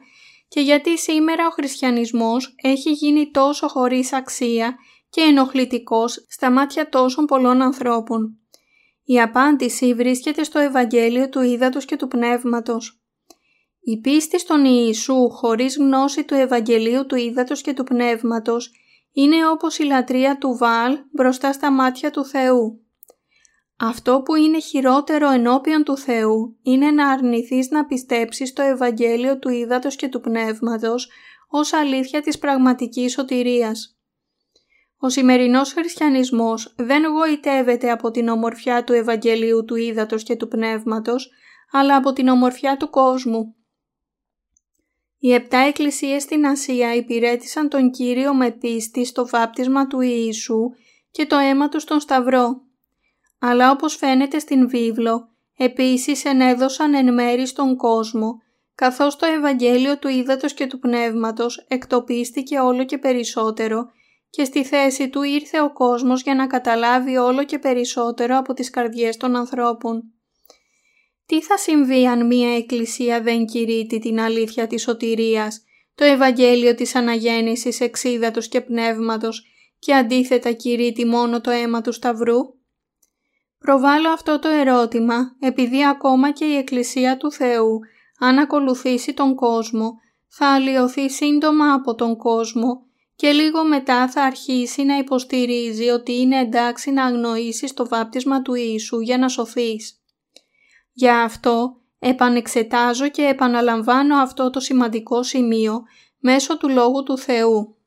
και 0.47 0.61
γιατί 0.61 0.97
σήμερα 0.97 1.47
ο 1.47 1.49
χριστιανισμός 1.49 2.55
έχει 2.63 2.91
γίνει 2.91 3.31
τόσο 3.31 3.67
χωρίς 3.67 4.13
αξία 4.13 4.75
και 5.09 5.21
ενοχλητικός 5.21 6.25
στα 6.29 6.51
μάτια 6.51 6.89
τόσων 6.89 7.25
πολλών 7.25 7.61
ανθρώπων. 7.61 8.39
Η 9.03 9.21
απάντηση 9.21 9.93
βρίσκεται 9.93 10.43
στο 10.43 10.59
Ευαγγέλιο 10.59 11.29
του 11.29 11.41
Ήδατος 11.41 11.85
και 11.85 11.95
του 11.95 12.07
Πνεύματος. 12.07 13.01
Η 13.79 13.99
πίστη 13.99 14.39
στον 14.39 14.65
Ιησού 14.65 15.29
χωρίς 15.29 15.77
γνώση 15.77 16.23
του 16.23 16.33
Ευαγγελίου 16.33 17.05
του 17.05 17.15
Ήδατος 17.15 17.61
και 17.61 17.73
του 17.73 17.83
Πνεύματος 17.83 18.71
είναι 19.11 19.47
όπως 19.47 19.77
η 19.77 19.83
λατρεία 19.83 20.37
του 20.37 20.57
Βάλ 20.57 20.97
μπροστά 21.11 21.53
στα 21.53 21.71
μάτια 21.71 22.11
του 22.11 22.25
Θεού. 22.25 22.84
Αυτό 23.79 24.21
που 24.21 24.35
είναι 24.35 24.59
χειρότερο 24.59 25.29
ενώπιον 25.29 25.83
του 25.83 25.97
Θεού 25.97 26.57
είναι 26.61 26.91
να 26.91 27.09
αρνηθείς 27.09 27.69
να 27.69 27.85
πιστέψεις 27.85 28.53
το 28.53 28.61
Ευαγγέλιο 28.61 29.39
του 29.39 29.49
Ήδατος 29.49 29.95
και 29.95 30.07
του 30.07 30.21
Πνεύματος 30.21 31.09
ως 31.47 31.73
αλήθεια 31.73 32.21
της 32.21 32.39
πραγματικής 32.39 33.11
σωτηρίας. 33.11 33.99
Ο 34.97 35.09
σημερινός 35.09 35.73
χριστιανισμός 35.73 36.73
δεν 36.77 37.03
γοητεύεται 37.05 37.91
από 37.91 38.11
την 38.11 38.27
ομορφιά 38.27 38.83
του 38.83 38.93
Ευαγγελίου 38.93 39.65
του 39.65 39.75
Ήδατος 39.75 40.23
και 40.23 40.35
του 40.35 40.47
Πνεύματος, 40.47 41.29
αλλά 41.71 41.95
από 41.95 42.13
την 42.13 42.27
ομορφιά 42.27 42.77
του 42.77 42.89
κόσμου. 42.89 43.55
Οι 45.17 45.33
επτά 45.33 45.57
εκκλησίες 45.57 46.23
στην 46.23 46.45
Ασία 46.45 46.95
υπηρέτησαν 46.95 47.69
τον 47.69 47.91
Κύριο 47.91 48.33
με 48.33 48.51
πίστη 48.51 49.05
στο 49.05 49.27
βάπτισμα 49.27 49.87
του 49.87 50.01
Ιησού 50.01 50.69
και 51.11 51.25
το 51.25 51.37
αίμα 51.37 51.69
του 51.69 51.79
στον 51.79 51.99
Σταυρό. 51.99 52.64
Αλλά 53.47 53.71
όπως 53.71 53.95
φαίνεται 53.95 54.39
στην 54.39 54.69
βίβλο, 54.69 55.29
επίσης 55.57 56.25
ενέδωσαν 56.25 56.93
εν 56.93 57.13
μέρη 57.13 57.47
στον 57.47 57.75
κόσμο, 57.75 58.41
καθώς 58.75 59.15
το 59.15 59.25
Ευαγγέλιο 59.25 59.97
του 59.97 60.07
Ήδατος 60.07 60.53
και 60.53 60.67
του 60.67 60.79
Πνεύματος 60.79 61.65
εκτοπίστηκε 61.67 62.59
όλο 62.59 62.85
και 62.85 62.97
περισσότερο 62.97 63.85
και 64.29 64.43
στη 64.43 64.63
θέση 64.63 65.09
του 65.09 65.21
ήρθε 65.21 65.61
ο 65.61 65.73
κόσμος 65.73 66.21
για 66.21 66.35
να 66.35 66.47
καταλάβει 66.47 67.17
όλο 67.17 67.43
και 67.43 67.59
περισσότερο 67.59 68.37
από 68.37 68.53
τις 68.53 68.69
καρδιές 68.69 69.17
των 69.17 69.35
ανθρώπων. 69.35 70.03
Τι 71.25 71.41
θα 71.41 71.57
συμβεί 71.57 72.07
αν 72.07 72.25
μία 72.25 72.55
εκκλησία 72.55 73.21
δεν 73.21 73.45
κηρύττει 73.45 73.99
την 73.99 74.19
αλήθεια 74.19 74.67
της 74.67 74.81
σωτηρίας, 74.81 75.63
το 75.95 76.03
Ευαγγέλιο 76.03 76.75
της 76.75 76.95
Αναγέννησης 76.95 77.79
εξίδατος 77.79 78.47
και 78.47 78.61
πνεύματος 78.61 79.45
και 79.79 79.93
αντίθετα 79.93 80.51
κηρύττει 80.51 81.05
μόνο 81.05 81.41
το 81.41 81.51
αίμα 81.51 81.81
του 81.81 81.91
Σταυρού; 81.91 82.54
Προβάλλω 83.65 84.09
αυτό 84.09 84.39
το 84.39 84.47
ερώτημα 84.47 85.35
επειδή 85.39 85.85
ακόμα 85.85 86.31
και 86.31 86.45
η 86.45 86.55
Εκκλησία 86.55 87.17
του 87.17 87.31
Θεού 87.31 87.79
αν 88.19 88.37
ακολουθήσει 88.37 89.13
τον 89.13 89.35
κόσμο 89.35 89.93
θα 90.27 90.53
αλλοιωθεί 90.53 91.09
σύντομα 91.09 91.73
από 91.73 91.95
τον 91.95 92.17
κόσμο 92.17 92.85
και 93.15 93.31
λίγο 93.31 93.63
μετά 93.63 94.09
θα 94.09 94.23
αρχίσει 94.23 94.83
να 94.83 94.97
υποστηρίζει 94.97 95.89
ότι 95.89 96.19
είναι 96.19 96.39
εντάξει 96.39 96.91
να 96.91 97.05
αγνοήσεις 97.05 97.73
το 97.73 97.87
βάπτισμα 97.87 98.41
του 98.41 98.53
Ιησού 98.53 98.99
για 98.99 99.17
να 99.17 99.27
σωθείς. 99.27 100.01
Για 100.91 101.21
αυτό 101.21 101.81
επανεξετάζω 101.99 103.09
και 103.09 103.21
επαναλαμβάνω 103.21 104.15
αυτό 104.15 104.49
το 104.49 104.59
σημαντικό 104.59 105.23
σημείο 105.23 105.83
μέσω 106.19 106.57
του 106.57 106.69
Λόγου 106.69 107.03
του 107.03 107.17
Θεού. 107.17 107.77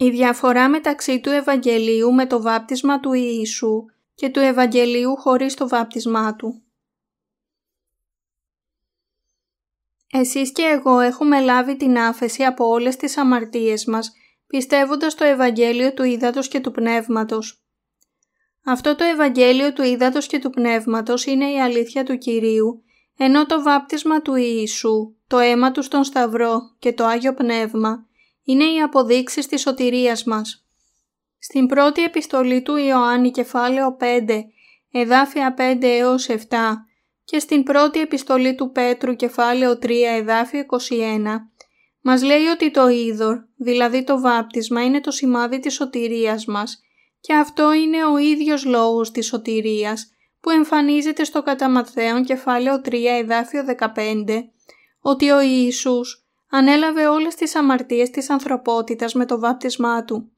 Η 0.00 0.10
διαφορά 0.10 0.68
μεταξύ 0.68 1.20
του 1.20 1.30
Ευαγγελίου 1.30 2.12
με 2.12 2.26
το 2.26 2.42
βάπτισμα 2.42 3.00
του 3.00 3.12
Ιησού 3.12 3.84
και 4.14 4.28
του 4.28 4.38
Ευαγγελίου 4.38 5.16
χωρίς 5.16 5.54
το 5.54 5.68
βάπτισμά 5.68 6.36
του. 6.36 6.62
Εσείς 10.12 10.52
και 10.52 10.62
εγώ 10.62 11.00
έχουμε 11.00 11.40
λάβει 11.40 11.76
την 11.76 11.98
άφεση 11.98 12.44
από 12.44 12.68
όλες 12.68 12.96
τις 12.96 13.16
αμαρτίες 13.16 13.84
μας, 13.84 14.12
πιστεύοντας 14.46 15.14
το 15.14 15.24
Ευαγγέλιο 15.24 15.92
του 15.92 16.02
Ήδατος 16.02 16.48
και 16.48 16.60
του 16.60 16.70
Πνεύματος. 16.70 17.62
Αυτό 18.64 18.94
το 18.94 19.04
Ευαγγέλιο 19.04 19.72
του 19.72 19.82
Ήδατος 19.82 20.26
και 20.26 20.38
του 20.38 20.50
Πνεύματος 20.50 21.26
είναι 21.26 21.50
η 21.50 21.60
αλήθεια 21.60 22.04
του 22.04 22.18
Κυρίου, 22.18 22.82
ενώ 23.16 23.46
το 23.46 23.62
βάπτισμα 23.62 24.22
του 24.22 24.34
Ιησού, 24.34 25.14
το 25.26 25.38
αίμα 25.38 25.70
του 25.72 25.82
στον 25.82 26.04
Σταυρό 26.04 26.60
και 26.78 26.92
το 26.92 27.04
Άγιο 27.04 27.34
Πνεύμα 27.34 28.06
είναι 28.48 28.64
οι 28.64 28.80
αποδείξεις 28.80 29.46
της 29.46 29.60
σωτηρίας 29.60 30.24
μας. 30.24 30.66
Στην 31.38 31.66
πρώτη 31.66 32.02
επιστολή 32.02 32.62
του 32.62 32.76
Ιωάννη 32.76 33.30
κεφάλαιο 33.30 33.96
5 34.00 34.44
εδάφια 34.90 35.54
5 35.58 35.82
έως 35.82 36.28
7 36.28 36.36
και 37.24 37.38
στην 37.38 37.62
πρώτη 37.62 38.00
επιστολή 38.00 38.54
του 38.54 38.70
Πέτρου 38.70 39.16
κεφάλαιο 39.16 39.72
3 39.72 39.90
εδάφιο 40.18 40.60
21 40.60 40.66
μας 42.00 42.22
λέει 42.22 42.46
ότι 42.46 42.70
το 42.70 42.88
είδωρ, 42.88 43.38
δηλαδή 43.56 44.04
το 44.04 44.20
βάπτισμα, 44.20 44.84
είναι 44.84 45.00
το 45.00 45.10
σημάδι 45.10 45.58
της 45.58 45.74
σωτηρίας 45.74 46.44
μας 46.44 46.80
και 47.20 47.34
αυτό 47.34 47.72
είναι 47.72 48.04
ο 48.04 48.18
ίδιος 48.18 48.64
λόγος 48.64 49.10
της 49.10 49.26
σωτηρίας 49.26 50.12
που 50.40 50.50
εμφανίζεται 50.50 51.24
στο 51.24 51.42
κατά 51.42 51.84
κεφάλαιο 52.24 52.80
3 52.84 52.94
εδάφιο 53.20 53.64
15 53.64 54.24
ότι 55.00 55.30
ο 55.30 55.40
Ιησούς 55.40 56.27
ανέλαβε 56.50 57.06
όλες 57.06 57.34
τις 57.34 57.54
αμαρτίες 57.54 58.10
της 58.10 58.30
ανθρωπότητας 58.30 59.14
με 59.14 59.26
το 59.26 59.38
βάπτισμά 59.38 60.04
Του. 60.04 60.30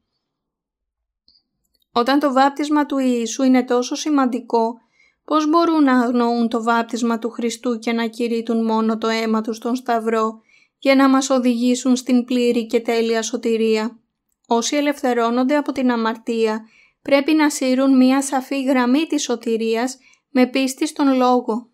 Όταν 1.91 2.19
το 2.19 2.33
βάπτισμα 2.33 2.85
του 2.85 2.97
Ιησού 2.97 3.43
είναι 3.43 3.63
τόσο 3.63 3.95
σημαντικό, 3.95 4.79
πώς 5.25 5.49
μπορούν 5.49 5.83
να 5.83 5.99
αγνοούν 5.99 6.47
το 6.47 6.63
βάπτισμα 6.63 7.19
του 7.19 7.29
Χριστού 7.29 7.79
και 7.79 7.91
να 7.91 8.07
κηρύττουν 8.07 8.65
μόνο 8.65 8.97
το 8.97 9.07
αίμα 9.07 9.41
τους 9.41 9.55
στον 9.55 9.75
Σταυρό 9.75 10.41
για 10.77 10.95
να 10.95 11.09
μας 11.09 11.29
οδηγήσουν 11.29 11.95
στην 11.95 12.25
πλήρη 12.25 12.65
και 12.65 12.79
τέλεια 12.79 13.21
σωτηρία; 13.21 13.99
Όσοι 14.47 14.75
ελευθερώνονται 14.75 15.55
από 15.55 15.71
την 15.71 15.91
αμαρτία 15.91 16.65
πρέπει 17.01 17.33
να 17.33 17.49
σύρουν 17.49 17.97
μία 17.97 18.21
σαφή 18.21 18.63
γραμμή 18.63 19.05
της 19.05 19.23
σωτηρίας 19.23 19.97
με 20.29 20.47
πίστη 20.47 20.87
στον 20.87 21.15
Λόγο. 21.15 21.70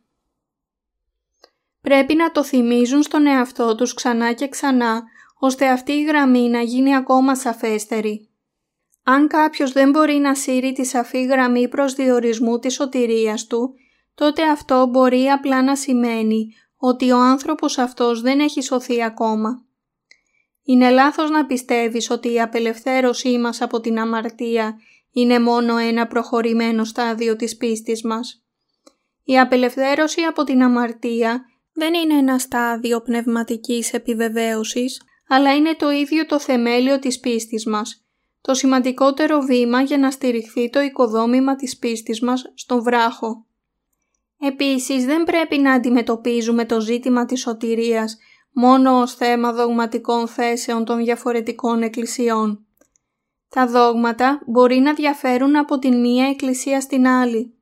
Πρέπει 1.88 2.16
να 2.16 2.32
το 2.32 2.44
θυμίζουν 2.44 3.02
στον 3.02 3.26
εαυτό 3.26 3.76
τους 3.76 3.94
ξανά 3.94 4.34
και 4.34 4.48
ξανά, 4.48 5.04
ώστε 5.40 5.68
αυτή 5.68 5.92
η 5.92 6.04
γραμμή 6.04 6.50
να 6.50 6.62
γίνει 6.62 6.96
ακόμα 6.96 7.36
σαφέστερη. 7.36 8.30
Αν 9.04 9.28
κάποιος 9.28 9.72
δεν 9.72 9.90
μπορεί 9.90 10.14
να 10.14 10.36
σύρει 10.36 10.72
τη 10.72 10.86
σαφή 10.86 11.26
γραμμή 11.26 11.68
προσδιορισμού 11.68 12.60
της 12.60 12.74
σωτηρίας 12.74 13.48
του, 13.48 13.74
τότε 14.16 14.50
αυτό 14.50 14.86
μπορεί 14.86 15.26
απλά 15.26 15.64
να 15.64 15.76
σημαίνει 15.76 16.48
ότι 16.78 17.12
ο 17.12 17.18
άνθρωπος 17.18 17.78
αυτός 17.78 18.22
δεν 18.22 18.40
έχει 18.40 18.62
σωθεί 18.62 19.04
ακόμα. 19.04 19.66
Είναι 20.64 20.90
λάθος 20.90 21.30
να 21.30 21.46
πιστεύεις 21.46 22.10
ότι 22.10 22.34
η 22.34 22.42
απελευθέρωσή 22.42 23.38
μας 23.38 23.62
από 23.62 23.80
την 23.80 24.00
αμαρτία 24.00 24.80
είναι 25.12 25.40
μόνο 25.40 25.78
ένα 25.78 26.08
προχωρημένο 26.08 26.84
στάδιο 26.84 27.36
της 27.36 27.58
πίστης 27.58 28.04
μας. 28.04 28.44
Η 29.24 29.40
απελευθέρωση 29.40 30.22
από 30.22 30.44
την 30.44 30.64
αμαρτία 30.64 31.46
δεν 31.78 31.94
είναι 31.94 32.14
ένα 32.14 32.40
στάδιο 32.40 33.02
πνευματικής 33.02 33.94
επιβεβαίωσης, 33.94 35.02
αλλά 35.28 35.56
είναι 35.56 35.76
το 35.76 35.90
ίδιο 35.90 36.26
το 36.26 36.40
θεμέλιο 36.40 37.00
της 37.00 37.20
πίστης 37.20 37.66
μας, 37.66 38.06
το 38.42 38.54
σημαντικότερο 38.54 39.40
βήμα 39.40 39.82
για 39.82 39.98
να 39.98 40.12
στηριχθεί 40.12 40.70
το 40.70 40.80
οικοδόμημα 40.80 41.56
της 41.56 41.78
πίστης 41.78 42.22
μας 42.22 42.52
στον 42.56 42.84
βράχο. 42.84 43.46
Επίσης 44.40 45.06
δεν 45.06 45.24
πρέπει 45.24 45.58
να 45.58 45.74
αντιμετωπίζουμε 45.74 46.66
το 46.66 46.80
ζήτημα 46.80 47.26
της 47.26 47.40
σωτηρίας 47.40 48.18
μόνο 48.52 49.00
ως 49.02 49.16
θέμα 49.16 49.54
δογματικών 49.54 50.28
θέσεων 50.28 50.86
των 50.86 50.98
διαφορετικών 50.98 51.82
εκκλησιών. 51.82 52.66
Τα 53.50 53.68
δόγματα 53.68 54.42
μπορεί 54.46 54.80
να 54.80 54.94
διαφέρουν 54.94 55.56
από 55.56 55.80
την 55.80 56.00
μία 56.00 56.28
εκκλησία 56.28 56.82
στην 56.82 57.08
άλλη, 57.08 57.54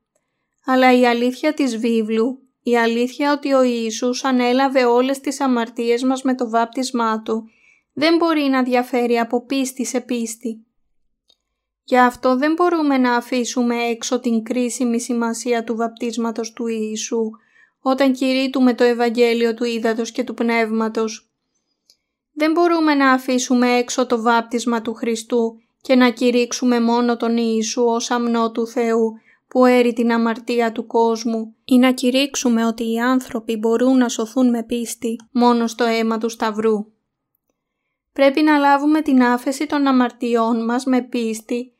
αλλά 0.64 0.98
η 0.98 1.06
αλήθεια 1.06 1.54
της 1.54 1.76
βίβλου, 1.76 2.45
η 2.68 2.76
αλήθεια 2.76 3.32
ότι 3.32 3.52
ο 3.52 3.62
Ιησούς 3.62 4.24
ανέλαβε 4.24 4.84
όλες 4.84 5.20
τις 5.20 5.40
αμαρτίες 5.40 6.02
μας 6.02 6.22
με 6.22 6.34
το 6.34 6.50
βάπτισμά 6.50 7.22
Του, 7.22 7.50
δεν 7.92 8.16
μπορεί 8.16 8.42
να 8.42 8.62
διαφέρει 8.62 9.18
από 9.18 9.46
πίστη 9.46 9.84
σε 9.84 10.00
πίστη. 10.00 10.66
Γι' 11.84 11.98
αυτό 11.98 12.36
δεν 12.36 12.52
μπορούμε 12.52 12.98
να 12.98 13.16
αφήσουμε 13.16 13.74
έξω 13.76 14.20
την 14.20 14.42
κρίσιμη 14.42 15.00
σημασία 15.00 15.64
του 15.64 15.76
βαπτίσματος 15.76 16.52
του 16.52 16.66
Ιησού 16.66 17.30
όταν 17.80 18.12
κηρύττουμε 18.12 18.74
το 18.74 18.84
Ευαγγέλιο 18.84 19.54
του 19.54 19.64
Ήδατος 19.64 20.10
και 20.10 20.24
του 20.24 20.34
Πνεύματος. 20.34 21.30
Δεν 22.32 22.52
μπορούμε 22.52 22.94
να 22.94 23.10
αφήσουμε 23.10 23.76
έξω 23.76 24.06
το 24.06 24.22
βάπτισμα 24.22 24.82
του 24.82 24.94
Χριστού 24.94 25.60
και 25.80 25.94
να 25.94 26.10
κηρύξουμε 26.10 26.80
μόνο 26.80 27.16
τον 27.16 27.36
Ιησού 27.36 27.82
ως 27.82 28.10
αμνό 28.10 28.50
του 28.50 28.66
Θεού 28.66 29.12
που 29.48 29.64
έρει 29.64 29.92
την 29.92 30.12
αμαρτία 30.12 30.72
του 30.72 30.86
κόσμου 30.86 31.54
ή 31.64 31.78
να 31.78 31.92
κηρύξουμε 31.92 32.66
ότι 32.66 32.92
οι 32.92 33.00
άνθρωποι 33.00 33.56
μπορούν 33.56 33.96
να 33.96 34.08
σωθούν 34.08 34.50
με 34.50 34.62
πίστη 34.62 35.16
μόνο 35.32 35.66
στο 35.66 35.84
αίμα 35.84 36.18
του 36.18 36.28
Σταυρού. 36.28 36.86
Πρέπει 38.12 38.42
να 38.42 38.58
λάβουμε 38.58 39.02
την 39.02 39.22
άφεση 39.22 39.66
των 39.66 39.86
αμαρτιών 39.86 40.64
μας 40.64 40.84
με 40.84 41.02
πίστη 41.02 41.72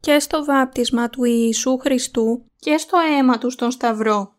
και 0.00 0.18
στο 0.18 0.44
βάπτισμα 0.44 1.10
του 1.10 1.24
Ιησού 1.24 1.78
Χριστού 1.78 2.44
και 2.58 2.76
στο 2.76 2.98
αίμα 2.98 3.38
του 3.38 3.50
στον 3.50 3.70
Σταυρό. 3.70 4.34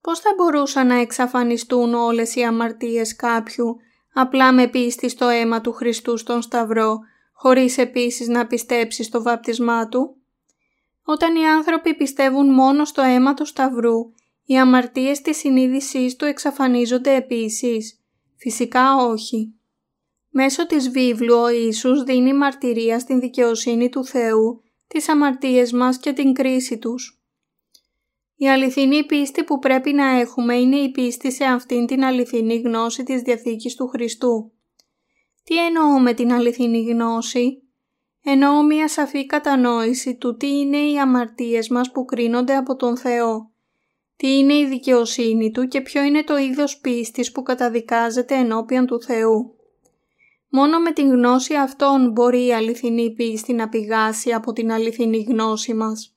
Πώς 0.00 0.20
θα 0.20 0.30
μπορούσαν 0.36 0.86
να 0.86 0.94
εξαφανιστούν 0.94 1.94
όλες 1.94 2.34
οι 2.34 2.42
αμαρτίες 2.42 3.16
κάποιου 3.16 3.76
απλά 4.14 4.52
με 4.52 4.68
πίστη 4.68 5.08
στο 5.08 5.28
αίμα 5.28 5.60
του 5.60 5.72
Χριστού 5.72 6.16
στον 6.16 6.42
Σταυρό, 6.42 6.98
χωρίς 7.32 7.78
επίσης 7.78 8.28
να 8.28 8.46
πιστέψει 8.46 9.02
στο 9.02 9.22
βάπτισμά 9.22 9.88
Του; 9.88 10.16
Όταν 11.10 11.36
οι 11.36 11.46
άνθρωποι 11.46 11.94
πιστεύουν 11.94 12.54
μόνο 12.54 12.84
στο 12.84 13.02
αίμα 13.02 13.34
του 13.34 13.44
Σταυρού, 13.44 14.12
οι 14.44 14.58
αμαρτίες 14.58 15.20
της 15.20 15.36
συνείδησής 15.36 16.16
του 16.16 16.24
εξαφανίζονται 16.24 17.14
επίσης. 17.14 18.00
Φυσικά 18.36 18.96
όχι. 18.96 19.54
Μέσω 20.28 20.66
της 20.66 20.90
βίβλου 20.90 21.34
ο 21.34 21.48
Ιησούς 21.48 22.02
δίνει 22.02 22.34
μαρτυρία 22.34 22.98
στην 22.98 23.20
δικαιοσύνη 23.20 23.88
του 23.88 24.04
Θεού, 24.04 24.62
τις 24.86 25.08
αμαρτίες 25.08 25.72
μας 25.72 25.98
και 25.98 26.12
την 26.12 26.32
κρίση 26.32 26.78
τους. 26.78 27.22
Η 28.36 28.48
αληθινή 28.48 29.06
πίστη 29.06 29.44
που 29.44 29.58
πρέπει 29.58 29.92
να 29.92 30.06
έχουμε 30.06 30.54
είναι 30.54 30.76
η 30.76 30.90
πίστη 30.90 31.32
σε 31.32 31.44
αυτήν 31.44 31.86
την 31.86 32.04
αληθινή 32.04 32.60
γνώση 32.60 33.02
της 33.02 33.22
Διαθήκης 33.22 33.74
του 33.74 33.86
Χριστού. 33.86 34.52
Τι 35.44 35.64
εννοώ 35.66 36.00
με 36.00 36.12
την 36.12 36.32
αληθινή 36.32 36.82
γνώση; 36.82 37.67
Εννοώ 38.22 38.62
μια 38.62 38.88
σαφή 38.88 39.26
κατανόηση 39.26 40.16
του 40.16 40.36
τι 40.36 40.58
είναι 40.58 40.78
οι 40.78 40.98
αμαρτίες 40.98 41.68
μας 41.68 41.90
που 41.90 42.04
κρίνονται 42.04 42.56
από 42.56 42.76
τον 42.76 42.96
Θεό, 42.96 43.50
τι 44.18 44.38
είναι 44.38 44.54
η 44.54 44.66
δικαιοσύνη 44.66 45.50
Του 45.50 45.68
και 45.68 45.80
ποιο 45.80 46.02
είναι 46.02 46.24
το 46.24 46.36
είδος 46.36 46.78
πίστης 46.78 47.32
που 47.32 47.42
καταδικάζεται 47.42 48.34
ενώπιον 48.34 48.86
του 48.86 49.02
Θεού. 49.02 49.54
Μόνο 50.48 50.78
με 50.78 50.92
την 50.92 51.10
γνώση 51.10 51.54
αυτών 51.54 52.10
μπορεί 52.10 52.46
η 52.46 52.54
αληθινή 52.54 53.10
πίστη 53.10 53.52
να 53.52 53.68
πηγάσει 53.68 54.32
από 54.32 54.52
την 54.52 54.72
αληθινή 54.72 55.22
γνώση 55.28 55.74
μας. 55.74 56.16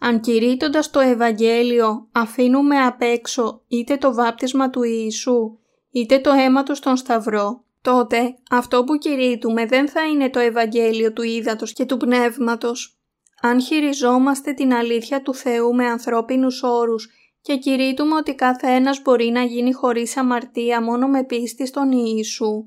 Αν 0.00 0.20
κηρύττοντας 0.20 0.90
το 0.90 1.00
Ευαγγέλιο 1.00 2.08
αφήνουμε 2.12 2.78
απ' 2.78 3.02
έξω 3.02 3.62
είτε 3.68 3.96
το 3.96 4.14
βάπτισμα 4.14 4.70
του 4.70 4.82
Ιησού 4.82 5.58
είτε 5.90 6.18
το 6.18 6.30
αίμα 6.30 6.62
του 6.62 6.74
στον 6.74 6.96
Σταυρό, 6.96 7.64
τότε 7.82 8.34
αυτό 8.50 8.84
που 8.84 8.96
κηρύττουμε 8.96 9.66
δεν 9.66 9.88
θα 9.88 10.06
είναι 10.06 10.30
το 10.30 10.38
Ευαγγέλιο 10.38 11.12
του 11.12 11.22
Ήδατος 11.22 11.72
και 11.72 11.84
του 11.84 11.96
Πνεύματος. 11.96 12.98
Αν 13.40 13.60
χειριζόμαστε 13.60 14.52
την 14.52 14.74
αλήθεια 14.74 15.22
του 15.22 15.34
Θεού 15.34 15.74
με 15.74 15.86
ανθρώπινους 15.86 16.62
όρους 16.62 17.08
και 17.42 17.56
κηρύττουμε 17.56 18.14
ότι 18.14 18.34
κάθε 18.34 18.66
ένας 18.66 19.02
μπορεί 19.02 19.30
να 19.30 19.42
γίνει 19.42 19.72
χωρίς 19.72 20.16
αμαρτία 20.16 20.82
μόνο 20.82 21.08
με 21.08 21.24
πίστη 21.24 21.66
στον 21.66 21.92
Ιησού, 21.92 22.64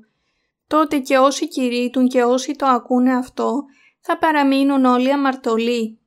τότε 0.66 0.98
και 0.98 1.18
όσοι 1.18 1.48
κηρύττουν 1.48 2.08
και 2.08 2.22
όσοι 2.22 2.52
το 2.52 2.66
ακούνε 2.66 3.14
αυτό 3.16 3.64
θα 4.00 4.18
παραμείνουν 4.18 4.84
όλοι 4.84 5.12
αμαρτωλοί. 5.12 5.98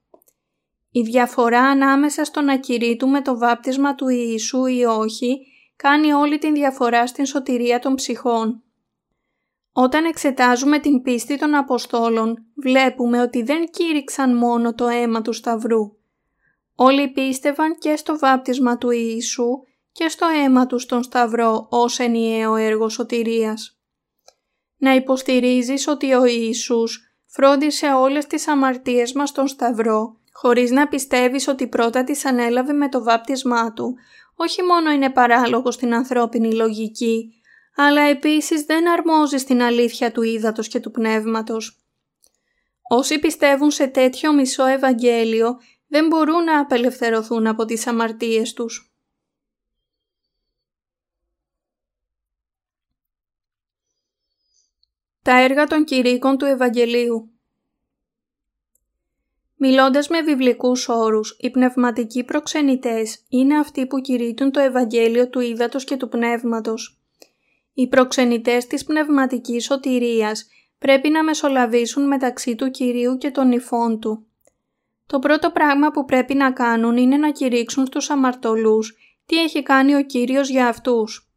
Η 0.92 1.02
διαφορά 1.02 1.62
ανάμεσα 1.62 2.24
στο 2.24 2.42
να 2.42 2.58
κηρύττουμε 2.58 3.22
το 3.22 3.38
βάπτισμα 3.38 3.96
του 3.96 4.08
Ιησού 4.08 4.66
ή 4.66 4.84
όχι 4.84 5.48
κάνει 5.76 6.14
όλη 6.14 6.38
την 6.38 6.54
διαφορά 6.54 7.08
στην 7.08 7.26
σωτηρία 7.26 7.80
των 7.80 7.96
ψυχών. 7.96 8.64
Όταν 9.80 10.06
εξετάζουμε 10.06 10.80
την 10.80 11.02
πίστη 11.02 11.38
των 11.38 11.56
Αποστόλων, 11.56 12.46
βλέπουμε 12.56 13.22
ότι 13.22 13.44
δεν 13.44 13.70
κήρυξαν 13.70 14.38
μόνο 14.38 14.74
το 14.74 14.88
αίμα 14.88 15.22
του 15.22 15.34
Σταυρού. 15.34 15.92
Όλοι 16.76 17.08
πίστευαν 17.08 17.78
και 17.78 17.96
στο 17.96 18.18
βάπτισμα 18.18 18.78
του 18.78 18.90
Ιησού 18.90 19.50
και 19.92 20.10
στο 20.10 20.28
αίμα 20.44 20.66
του 20.66 20.80
στον 20.80 21.04
Σταυρό 21.04 21.68
ως 21.70 22.00
ενιαίο 22.00 22.56
έργο 22.56 22.90
σωτηρίας. 22.90 23.80
Να 24.78 24.96
υποστηρίζεις 24.96 25.88
ότι 25.88 26.14
ο 26.14 26.26
Ιησούς 26.26 27.02
φρόντισε 27.26 27.88
όλες 27.88 28.28
τις 28.28 28.48
αμαρτίες 28.48 29.14
μας 29.14 29.30
στον 29.30 29.48
Σταυρό, 29.48 30.18
χωρίς 30.32 30.72
να 30.72 30.88
πιστεύεις 30.88 31.48
ότι 31.48 31.68
πρώτα 31.68 32.04
τις 32.04 32.26
ανέλαβε 32.26 32.74
με 32.74 32.90
το 32.90 33.04
βάπτισμά 33.04 33.74
του, 33.74 33.96
όχι 34.36 34.64
μόνο 34.64 34.92
είναι 34.92 35.10
παράλογο 35.10 35.72
στην 35.72 35.94
ανθρώπινη 35.94 36.54
λογική, 36.54 37.37
αλλά 37.80 38.02
επίσης 38.02 38.62
δεν 38.62 38.90
αρμόζει 38.90 39.38
στην 39.38 39.62
αλήθεια 39.62 40.12
του 40.12 40.22
ύδατος 40.22 40.68
και 40.68 40.80
του 40.80 40.92
πνεύματος. 40.92 41.80
Όσοι 42.82 43.20
πιστεύουν 43.20 43.72
σε 43.72 43.88
τέτοιο 43.88 44.34
μισό 44.34 44.66
Ευαγγέλιο 44.66 45.60
δεν 45.88 46.08
μπορούν 46.08 46.44
να 46.44 46.60
απελευθερωθούν 46.60 47.48
από 47.48 47.66
τις 47.66 47.88
αμαρτίες 47.88 48.54
τους. 48.54 48.92
Τα 55.22 55.40
έργα 55.40 55.66
των 55.66 55.84
κηρύκων 55.84 56.38
του 56.38 56.46
Ευαγγελίου 56.46 57.32
Μιλώντας 59.60 60.08
με 60.08 60.22
βιβλικούς 60.22 60.88
όρους, 60.88 61.38
οι 61.40 61.50
πνευματικοί 61.50 62.24
προξενητές 62.24 63.26
είναι 63.30 63.58
αυτοί 63.58 63.88
που 63.88 64.02
κηρύττουν 64.02 64.52
το 64.52 64.60
Ευαγγέλιο 64.60 65.30
του 65.30 65.40
Ήδατος 65.40 65.84
και 65.84 65.98
του 65.98 66.10
Πνεύματος. 66.10 67.02
Οι 67.80 67.88
προξενητές 67.88 68.68
της 68.68 68.84
πνευματικής 68.84 69.66
σωτηρίας 69.66 70.48
πρέπει 70.80 71.10
να 71.10 71.24
μεσολαβήσουν 71.24 72.08
μεταξύ 72.08 72.56
του 72.56 72.70
Κυρίου 72.70 73.18
και 73.18 73.32
των 73.32 73.48
νυφών 73.48 74.00
του. 74.00 74.28
Το 75.06 75.20
πρώτο 75.20 75.52
πράγμα 75.52 75.92
που 75.92 76.06
πρέπει 76.06 76.34
να 76.34 76.52
κάνουν 76.52 76.98
είναι 76.98 77.18
να 77.18 77.32
κηρύξουν 77.32 77.86
στους 77.86 78.10
αμαρτωλούς 78.10 78.96
τι 79.26 79.42
έχει 79.42 79.64
κάνει 79.64 79.96
ο 79.96 80.04
Κύριος 80.04 80.50
για 80.50 80.68
αυτούς. 80.68 81.32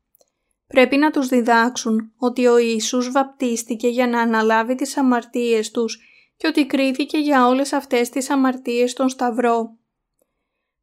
Πρέπει 0.67 0.97
να 0.97 1.11
τους 1.11 1.29
διδάξουν 1.29 2.13
ότι 2.19 2.47
ο 2.47 2.59
Ιησούς 2.59 3.11
βαπτίστηκε 3.11 3.89
για 3.89 4.07
να 4.07 4.21
αναλάβει 4.21 4.75
τις 4.75 4.97
αμαρτίες 4.97 5.71
τους 5.71 5.99
και 6.37 6.47
ότι 6.47 6.67
κρίθηκε 6.67 7.19
για 7.19 7.47
όλες 7.47 7.73
αυτές 7.73 8.09
τις 8.09 8.31
αμαρτίες 8.31 8.91
στον 8.91 9.09
Σταυρό. 9.09 9.77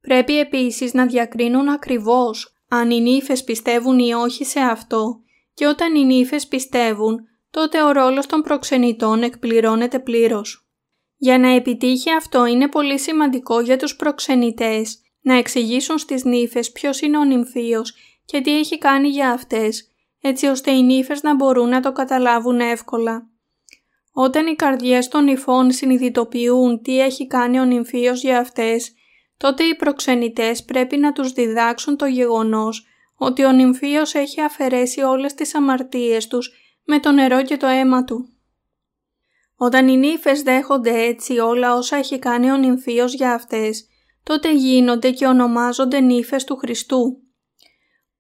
Πρέπει 0.01 0.39
επίσης 0.39 0.93
να 0.93 1.05
διακρίνουν 1.05 1.69
ακριβώς 1.69 2.57
αν 2.67 2.91
οι 2.91 3.01
νύφες 3.01 3.43
πιστεύουν 3.43 3.99
ή 3.99 4.13
όχι 4.13 4.45
σε 4.45 4.59
αυτό 4.59 5.21
και 5.57 5.67
όταν 5.67 5.95
οι 5.95 6.05
νύφες 6.05 6.47
πιστεύουν, 6.47 7.27
τότε 7.51 7.83
ο 7.83 7.91
ρόλος 7.91 8.25
των 8.25 8.41
προξενητών 8.41 9.23
εκπληρώνεται 9.23 9.99
πλήρως. 9.99 10.67
Για 11.17 11.39
να 11.39 11.49
επιτύχει 11.49 12.11
αυτό 12.11 12.45
είναι 12.45 12.67
πολύ 12.67 12.99
σημαντικό 12.99 13.59
για 13.59 13.77
τους 13.77 13.95
προξενητές 13.95 15.01
να 15.21 15.33
εξηγήσουν 15.33 15.97
στις 15.97 16.23
νύφες 16.23 16.71
ποιος 16.71 17.01
είναι 17.01 17.17
ο 17.17 17.23
νυμφίος 17.23 17.93
και 18.25 18.41
τι 18.41 18.57
έχει 18.57 18.77
κάνει 18.77 19.07
για 19.07 19.31
αυτές, 19.31 19.91
έτσι 20.21 20.45
ώστε 20.45 20.71
οι 20.71 20.83
νύφες 20.83 21.21
να 21.21 21.35
μπορούν 21.35 21.69
να 21.69 21.79
το 21.79 21.91
καταλάβουν 21.91 22.59
εύκολα. 22.59 23.29
Όταν 24.11 24.47
οι 24.47 24.55
καρδιές 24.55 25.07
των 25.07 25.23
νυφών 25.23 25.71
συνειδητοποιούν 25.71 26.81
τι 26.81 27.01
έχει 27.01 27.27
κάνει 27.27 27.59
ο 27.59 27.65
νυμφίος 27.65 28.21
για 28.21 28.39
αυτές, 28.39 28.93
τότε 29.37 29.63
οι 29.63 29.75
προξενητές 29.75 30.63
πρέπει 30.63 30.97
να 30.97 31.11
τους 31.11 31.31
διδάξουν 31.31 31.97
το 31.97 32.05
γεγονός 32.05 32.87
ότι 33.17 33.43
ο 33.43 33.51
νυμφίος 33.51 34.13
έχει 34.13 34.41
αφαιρέσει 34.41 35.01
όλες 35.01 35.33
τις 35.33 35.55
αμαρτίες 35.55 36.27
τους 36.27 36.51
με 36.83 36.99
το 36.99 37.11
νερό 37.11 37.43
και 37.43 37.57
το 37.57 37.67
αίμα 37.67 38.03
του. 38.03 38.29
Όταν 39.55 39.87
οι 39.87 39.97
νύφες 39.97 40.41
δέχονται 40.41 41.03
έτσι 41.03 41.39
όλα 41.39 41.75
όσα 41.75 41.95
έχει 41.95 42.19
κάνει 42.19 42.51
ο 42.51 42.57
νυμφίος 42.57 43.13
για 43.13 43.33
αυτές, 43.33 43.87
τότε 44.23 44.53
γίνονται 44.53 45.11
και 45.11 45.25
ονομάζονται 45.25 45.99
νύφες 45.99 46.43
του 46.43 46.55
Χριστού. 46.55 47.21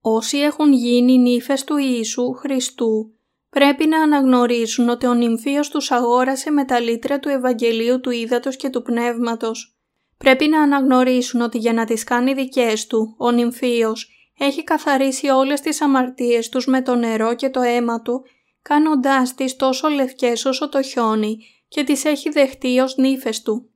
Όσοι 0.01 0.37
έχουν 0.37 0.73
γίνει 0.73 1.17
νύφες 1.17 1.63
του 1.63 1.77
Ιησού 1.77 2.33
Χριστού, 2.33 3.13
πρέπει 3.49 3.87
να 3.87 4.01
αναγνωρίσουν 4.01 4.89
ότι 4.89 5.05
ο 5.05 5.13
νυμφίος 5.13 5.69
τους 5.69 5.91
αγόρασε 5.91 6.51
με 6.51 6.65
τα 6.65 6.79
λίτρα 6.79 7.19
του 7.19 7.29
Ευαγγελίου 7.29 7.99
του 7.99 8.09
Ήδατος 8.09 8.55
και 8.55 8.69
του 8.69 8.81
Πνεύματος. 8.81 9.77
Πρέπει 10.17 10.47
να 10.47 10.61
αναγνωρίσουν 10.61 11.41
ότι 11.41 11.57
για 11.57 11.73
να 11.73 11.85
τις 11.85 12.03
κάνει 12.03 12.33
δικές 12.33 12.87
του, 12.87 13.15
ο 13.17 13.31
νυμφίος 13.31 14.16
έχει 14.37 14.63
καθαρίσει 14.63 15.27
όλες 15.27 15.61
τις 15.61 15.81
αμαρτίες 15.81 16.49
τους 16.49 16.65
με 16.65 16.81
το 16.81 16.95
νερό 16.95 17.35
και 17.35 17.49
το 17.49 17.61
αίμα 17.61 18.01
του, 18.01 18.25
κάνοντάς 18.61 19.35
τις 19.35 19.55
τόσο 19.55 19.87
λευκές 19.87 20.45
όσο 20.45 20.69
το 20.69 20.81
χιόνι 20.81 21.37
και 21.67 21.83
τις 21.83 22.05
έχει 22.05 22.29
δεχτεί 22.29 22.79
ως 22.79 22.97
νύφες 22.97 23.41
του. 23.41 23.69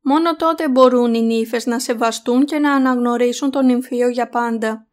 Μόνο 0.00 0.36
τότε 0.36 0.68
μπορούν 0.68 1.14
οι 1.14 1.22
νύφες 1.22 1.66
να 1.66 1.78
σεβαστούν 1.78 2.44
και 2.44 2.58
να 2.58 2.72
αναγνωρίσουν 2.72 3.50
τον 3.50 3.64
νυμφίο 3.64 4.08
για 4.08 4.28
πάντα. 4.28 4.88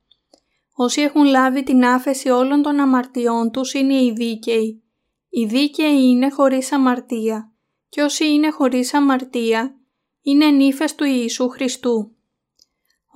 Όσοι 0.76 1.02
έχουν 1.02 1.24
λάβει 1.24 1.64
την 1.64 1.86
άφεση 1.86 2.30
όλων 2.30 2.62
των 2.62 2.80
αμαρτιών 2.80 3.52
τους 3.52 3.74
είναι 3.74 3.94
οι 3.94 4.12
δίκαιοι. 4.12 4.84
Οι 5.30 5.46
δίκαιοι 5.46 6.02
είναι 6.02 6.30
χωρίς 6.30 6.72
αμαρτία 6.72 7.52
και 7.90 8.02
όσοι 8.02 8.30
είναι 8.30 8.50
χωρίς 8.50 8.94
αμαρτία 8.94 9.76
είναι 10.22 10.46
νύφες 10.46 10.96
του 10.96 11.04
Ιησού 11.04 11.50
Χριστού. 11.50 12.17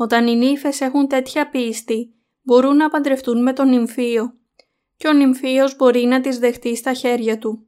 Όταν 0.01 0.27
οι 0.27 0.35
νύφες 0.35 0.81
έχουν 0.81 1.07
τέτοια 1.07 1.49
πίστη 1.49 2.13
μπορούν 2.41 2.75
να 2.75 2.89
παντρευτούν 2.89 3.41
με 3.41 3.53
τον 3.53 3.69
νυμφίο 3.69 4.33
και 4.97 5.07
ο 5.07 5.13
νυμφίος 5.13 5.75
μπορεί 5.75 6.05
να 6.05 6.21
τις 6.21 6.39
δεχτεί 6.39 6.75
στα 6.75 6.93
χέρια 6.93 7.37
του. 7.37 7.67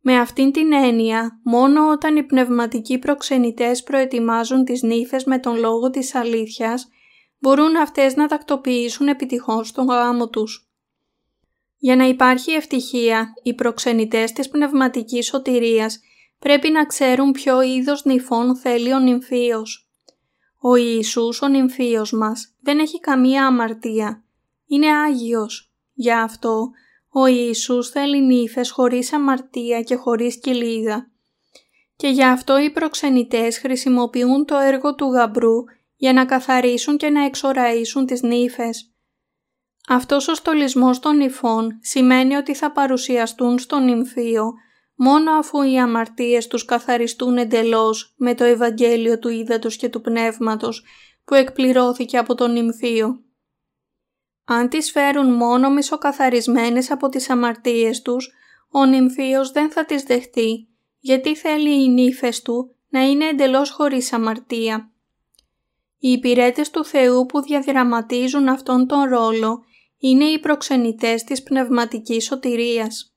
Με 0.00 0.18
αυτήν 0.18 0.52
την 0.52 0.72
έννοια, 0.72 1.40
μόνο 1.44 1.90
όταν 1.90 2.16
οι 2.16 2.22
πνευματικοί 2.22 2.98
προξενητές 2.98 3.82
προετοιμάζουν 3.82 4.64
τις 4.64 4.82
νύφες 4.82 5.24
με 5.24 5.38
τον 5.38 5.58
λόγο 5.58 5.90
της 5.90 6.14
αλήθειας, 6.14 6.88
μπορούν 7.38 7.76
αυτές 7.76 8.16
να 8.16 8.26
τακτοποιήσουν 8.26 9.08
επιτυχώς 9.08 9.72
τον 9.72 9.86
γάμο 9.86 10.28
τους. 10.28 10.70
Για 11.78 11.96
να 11.96 12.04
υπάρχει 12.04 12.52
ευτυχία, 12.52 13.32
οι 13.42 13.54
προξενητές 13.54 14.32
της 14.32 14.48
πνευματικής 14.48 15.26
σωτηρίας 15.26 16.00
πρέπει 16.38 16.70
να 16.70 16.86
ξέρουν 16.86 17.32
ποιο 17.32 17.62
είδος 17.62 18.04
νυφών 18.04 18.56
θέλει 18.56 18.94
ο 18.94 18.98
νυμφίος. 18.98 19.81
Ο 20.62 20.76
Ιησούς, 20.76 21.42
ο 21.42 21.48
νυμφίος 21.48 22.12
μας, 22.12 22.54
δεν 22.60 22.78
έχει 22.78 23.00
καμία 23.00 23.46
αμαρτία. 23.46 24.24
Είναι 24.66 24.96
Άγιος. 24.96 25.72
Γι' 25.92 26.12
αυτό, 26.12 26.70
ο 27.08 27.26
Ιησούς 27.26 27.88
θέλει 27.88 28.22
νύφες 28.22 28.70
χωρίς 28.70 29.12
αμαρτία 29.12 29.82
και 29.82 29.94
χωρίς 29.94 30.40
κοιλίδα. 30.40 31.10
Και 31.96 32.08
γι' 32.08 32.24
αυτό 32.24 32.58
οι 32.58 32.70
προξενητές 32.70 33.58
χρησιμοποιούν 33.58 34.44
το 34.44 34.56
έργο 34.56 34.94
του 34.94 35.06
γαμπρού 35.12 35.64
για 35.96 36.12
να 36.12 36.24
καθαρίσουν 36.24 36.96
και 36.96 37.10
να 37.10 37.24
εξοραίσουν 37.24 38.06
τις 38.06 38.22
νύφες. 38.22 38.92
Αυτός 39.88 40.28
ο 40.28 40.34
στολισμός 40.34 40.98
των 40.98 41.16
νυφών 41.16 41.78
σημαίνει 41.80 42.34
ότι 42.34 42.54
θα 42.54 42.72
παρουσιαστούν 42.72 43.58
στον 43.58 43.84
νυμφίο 43.84 44.52
μόνο 45.02 45.32
αφού 45.32 45.62
οι 45.62 45.78
αμαρτίες 45.78 46.46
τους 46.46 46.64
καθαριστούν 46.64 47.36
εντελώς 47.36 48.14
με 48.16 48.34
το 48.34 48.44
Ευαγγέλιο 48.44 49.18
του 49.18 49.28
Ήδατος 49.28 49.76
και 49.76 49.88
του 49.88 50.00
Πνεύματος 50.00 50.84
που 51.24 51.34
εκπληρώθηκε 51.34 52.18
από 52.18 52.34
τον 52.34 52.52
νυμφίο. 52.52 53.22
Αν 54.44 54.68
τις 54.68 54.90
φέρουν 54.90 55.32
μόνο 55.32 55.70
μισοκαθαρισμένες 55.70 56.90
από 56.90 57.08
τις 57.08 57.30
αμαρτίες 57.30 58.02
τους, 58.02 58.32
ο 58.70 58.84
νυμφίος 58.84 59.50
δεν 59.50 59.70
θα 59.70 59.84
τις 59.84 60.02
δεχτεί, 60.02 60.68
γιατί 61.00 61.36
θέλει 61.36 61.84
οι 61.84 61.88
νύφες 61.88 62.42
του 62.42 62.74
να 62.88 63.00
είναι 63.00 63.24
εντελώς 63.24 63.70
χωρίς 63.70 64.12
αμαρτία. 64.12 64.92
Οι 65.98 66.08
υπηρέτες 66.08 66.70
του 66.70 66.84
Θεού 66.84 67.26
που 67.26 67.40
διαδραματίζουν 67.40 68.48
αυτόν 68.48 68.86
τον 68.86 69.02
ρόλο 69.02 69.64
είναι 69.98 70.24
οι 70.24 70.38
προξενητές 70.38 71.24
της 71.24 71.42
πνευματικής 71.42 72.24
σωτηρίας. 72.24 73.11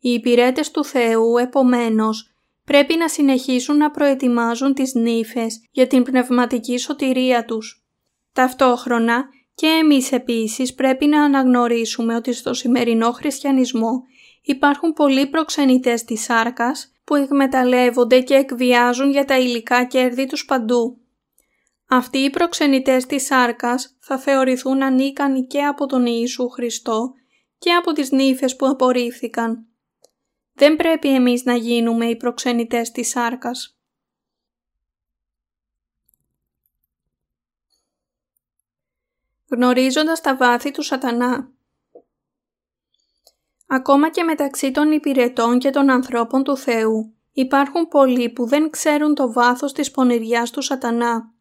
Οι 0.00 0.10
υπηρέτες 0.10 0.70
του 0.70 0.84
Θεού, 0.84 1.36
επομένως, 1.36 2.30
πρέπει 2.64 2.96
να 2.96 3.08
συνεχίσουν 3.08 3.76
να 3.76 3.90
προετοιμάζουν 3.90 4.74
τις 4.74 4.94
νύφες 4.94 5.62
για 5.70 5.86
την 5.86 6.02
πνευματική 6.02 6.78
σωτηρία 6.78 7.44
τους. 7.44 7.84
Ταυτόχρονα 8.32 9.24
και 9.54 9.66
εμείς 9.66 10.12
επίσης 10.12 10.74
πρέπει 10.74 11.06
να 11.06 11.22
αναγνωρίσουμε 11.22 12.14
ότι 12.14 12.32
στο 12.32 12.54
σημερινό 12.54 13.12
χριστιανισμό 13.12 14.02
υπάρχουν 14.42 14.92
πολλοί 14.92 15.26
προξενητές 15.26 16.04
της 16.04 16.22
σάρκας 16.22 16.92
που 17.04 17.14
εκμεταλλεύονται 17.14 18.20
και 18.20 18.34
εκβιάζουν 18.34 19.10
για 19.10 19.24
τα 19.24 19.38
υλικά 19.38 19.84
κέρδη 19.84 20.26
τους 20.26 20.44
παντού. 20.44 20.98
Αυτοί 21.88 22.18
οι 22.18 22.30
προξενητές 22.30 23.06
της 23.06 23.24
σάρκας 23.24 23.96
θα 24.00 24.18
θεωρηθούν 24.18 24.82
ανίκανοι 24.82 25.46
και 25.46 25.62
από 25.62 25.86
τον 25.86 26.06
Ιησού 26.06 26.48
Χριστό 26.48 27.12
και 27.58 27.72
από 27.72 27.92
τις 27.92 28.10
νύφες 28.10 28.56
που 28.56 28.66
απορρίφθηκαν. 28.66 29.67
Δεν 30.58 30.76
πρέπει 30.76 31.14
εμείς 31.14 31.44
να 31.44 31.54
γίνουμε 31.54 32.06
οι 32.06 32.16
προξενητές 32.16 32.90
της 32.90 33.08
σάρκας. 33.08 33.78
Γνωρίζοντας 39.50 40.20
τα 40.20 40.36
βάθη 40.36 40.70
του 40.70 40.82
σατανά 40.82 41.52
Ακόμα 43.66 44.10
και 44.10 44.22
μεταξύ 44.22 44.70
των 44.70 44.92
υπηρετών 44.92 45.58
και 45.58 45.70
των 45.70 45.90
ανθρώπων 45.90 46.42
του 46.42 46.56
Θεού 46.56 47.14
υπάρχουν 47.32 47.88
πολλοί 47.88 48.30
που 48.30 48.46
δεν 48.46 48.70
ξέρουν 48.70 49.14
το 49.14 49.32
βάθος 49.32 49.72
της 49.72 49.90
πονηριάς 49.90 50.50
του 50.50 50.62
σατανά 50.62 51.34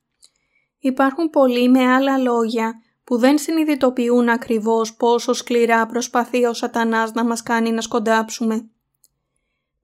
Υπάρχουν 0.80 1.30
πολλοί 1.30 1.70
με 1.70 1.94
άλλα 1.94 2.18
λόγια 2.18 2.82
που 3.04 3.18
δεν 3.18 3.38
συνειδητοποιούν 3.38 4.30
ακριβώς 4.30 4.96
πόσο 4.96 5.34
σκληρά 5.34 5.86
προσπαθεί 5.86 6.46
ο 6.46 6.54
σατανάς 6.54 7.14
να 7.14 7.26
μας 7.26 7.44
κάνει 7.44 7.72
να 7.72 7.82
σκοντάψουμε. 7.82 8.72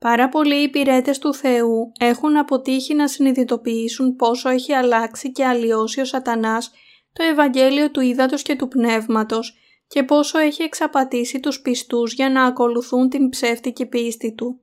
Πάρα 0.04 0.30
πολλοί 0.30 0.64
υπηρέτες 0.64 1.20
του 1.20 1.34
Θεού 1.34 1.92
έχουν 2.00 2.38
αποτύχει 2.38 2.94
να 2.94 3.08
συνειδητοποιήσουν 3.08 4.16
πόσο 4.16 4.50
έχει 4.50 4.74
αλλάξει 4.74 5.32
και 5.32 5.46
αλλοιώσει 5.46 6.02
ο 6.02 6.06
σατανάς 6.06 6.72
το 7.14 7.24
Ευαγγέλιο 7.24 7.92
του 7.92 8.00
Ήδατος 8.00 8.42
και 8.42 8.56
του 8.56 8.68
Πνεύματος 8.68 9.58
και 9.88 10.04
πόσο 10.04 10.40
έχει 10.40 10.64
εξαπατήσει 10.64 11.40
τους 11.40 11.62
πιστούς 11.62 12.14
για 12.14 12.30
να 12.30 12.44
ακολουθούν 12.44 13.10
την 13.10 13.30
ψεύτικη 13.30 13.86
πίστη 13.86 14.34
του. 14.34 14.60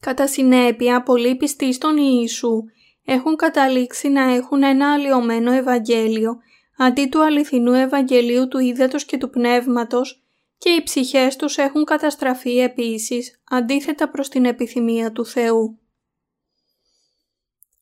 Κατά 0.00 0.26
συνέπεια, 0.26 1.02
πολλοί 1.02 1.36
πιστοί 1.36 1.72
στον 1.72 1.96
Ιησού 1.96 2.64
έχουν 3.04 3.36
καταλήξει 3.36 4.08
να 4.08 4.22
έχουν 4.22 4.62
ένα 4.62 4.92
αλλοιωμένο 4.92 5.52
Ευαγγέλιο 5.52 6.36
αντί 6.78 7.06
του 7.06 7.24
αληθινού 7.24 7.72
Ευαγγελίου 7.72 8.48
του 8.48 8.58
Ήδατος 8.58 9.04
και 9.04 9.18
του 9.18 9.30
Πνεύματος 9.30 10.23
και 10.64 10.70
οι 10.70 10.82
ψυχές 10.82 11.36
τους 11.36 11.56
έχουν 11.56 11.84
καταστραφεί 11.84 12.58
επίσης 12.58 13.40
αντίθετα 13.50 14.08
προς 14.08 14.28
την 14.28 14.44
επιθυμία 14.44 15.12
του 15.12 15.26
Θεού. 15.26 15.78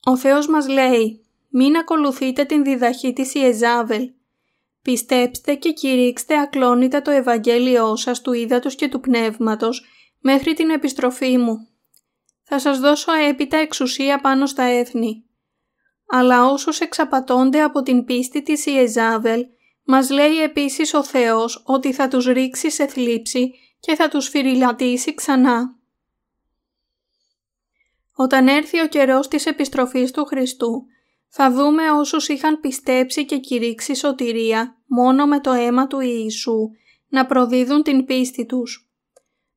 Ο 0.04 0.16
Θεός 0.16 0.46
μας 0.46 0.68
λέει 0.68 1.24
«Μην 1.48 1.76
ακολουθείτε 1.76 2.44
την 2.44 2.64
διδαχή 2.64 3.12
της 3.12 3.34
Ιεζάβελ. 3.34 4.10
Πιστέψτε 4.82 5.54
και 5.54 5.72
κηρύξτε 5.72 6.38
ακλόνητα 6.38 7.02
το 7.02 7.10
Ευαγγέλιό 7.10 7.96
σας 7.96 8.20
του 8.20 8.32
Ήδατος 8.32 8.74
και 8.74 8.88
του 8.88 9.00
Πνεύματος 9.00 9.84
μέχρι 10.20 10.54
την 10.54 10.70
επιστροφή 10.70 11.38
μου. 11.38 11.68
Θα 12.42 12.58
σας 12.58 12.80
δώσω 12.80 13.12
έπειτα 13.12 13.56
εξουσία 13.56 14.20
πάνω 14.20 14.46
στα 14.46 14.62
έθνη. 14.62 15.24
Αλλά 16.06 16.44
όσους 16.44 16.80
εξαπατώνται 16.80 17.62
από 17.62 17.82
την 17.82 18.04
πίστη 18.04 18.42
της 18.42 18.66
Ιεζάβελ 18.66 19.46
μας 19.84 20.10
λέει 20.10 20.42
επίσης 20.42 20.94
ο 20.94 21.04
Θεός 21.04 21.62
ότι 21.66 21.92
θα 21.92 22.08
τους 22.08 22.26
ρίξει 22.26 22.70
σε 22.70 22.86
θλίψη 22.86 23.54
και 23.80 23.94
θα 23.94 24.08
τους 24.08 24.28
φυριλατήσει 24.28 25.14
ξανά. 25.14 25.76
Όταν 28.14 28.48
έρθει 28.48 28.80
ο 28.80 28.86
καιρός 28.86 29.28
της 29.28 29.46
επιστροφής 29.46 30.10
του 30.10 30.24
Χριστού, 30.24 30.86
θα 31.28 31.52
δούμε 31.52 31.90
όσους 31.90 32.28
είχαν 32.28 32.60
πιστέψει 32.60 33.24
και 33.24 33.38
κηρύξει 33.38 33.94
σωτηρία 33.94 34.76
μόνο 34.86 35.26
με 35.26 35.40
το 35.40 35.52
αίμα 35.52 35.86
του 35.86 36.00
Ιησού 36.00 36.70
να 37.08 37.26
προδίδουν 37.26 37.82
την 37.82 38.04
πίστη 38.04 38.46
τους. 38.46 38.90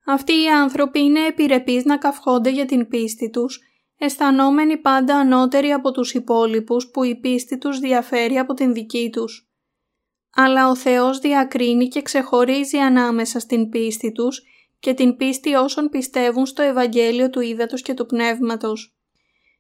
Αυτοί 0.05 0.33
οι 0.33 0.47
άνθρωποι 0.47 0.99
είναι 0.99 1.25
επιρρεπείς 1.25 1.85
να 1.85 1.97
καυχόνται 1.97 2.49
για 2.49 2.65
την 2.65 2.87
πίστη 2.87 3.29
τους, 3.29 3.59
αισθανόμενοι 3.97 4.77
πάντα 4.77 5.15
ανώτεροι 5.15 5.71
από 5.71 5.91
τους 5.91 6.13
υπόλοιπους 6.13 6.89
που 6.89 7.03
η 7.03 7.15
πίστη 7.15 7.57
τους 7.57 7.79
διαφέρει 7.79 8.37
από 8.37 8.53
την 8.53 8.73
δική 8.73 9.09
τους 9.11 9.44
αλλά 10.35 10.69
ο 10.69 10.75
Θεός 10.75 11.19
διακρίνει 11.19 11.87
και 11.87 12.01
ξεχωρίζει 12.01 12.77
ανάμεσα 12.77 13.39
στην 13.39 13.69
πίστη 13.69 14.11
τους 14.11 14.43
και 14.79 14.93
την 14.93 15.15
πίστη 15.15 15.53
όσων 15.53 15.89
πιστεύουν 15.89 16.45
στο 16.45 16.61
Ευαγγέλιο 16.61 17.29
του 17.29 17.39
Ήδατος 17.39 17.81
και 17.81 17.93
του 17.93 18.05
Πνεύματος. 18.05 18.95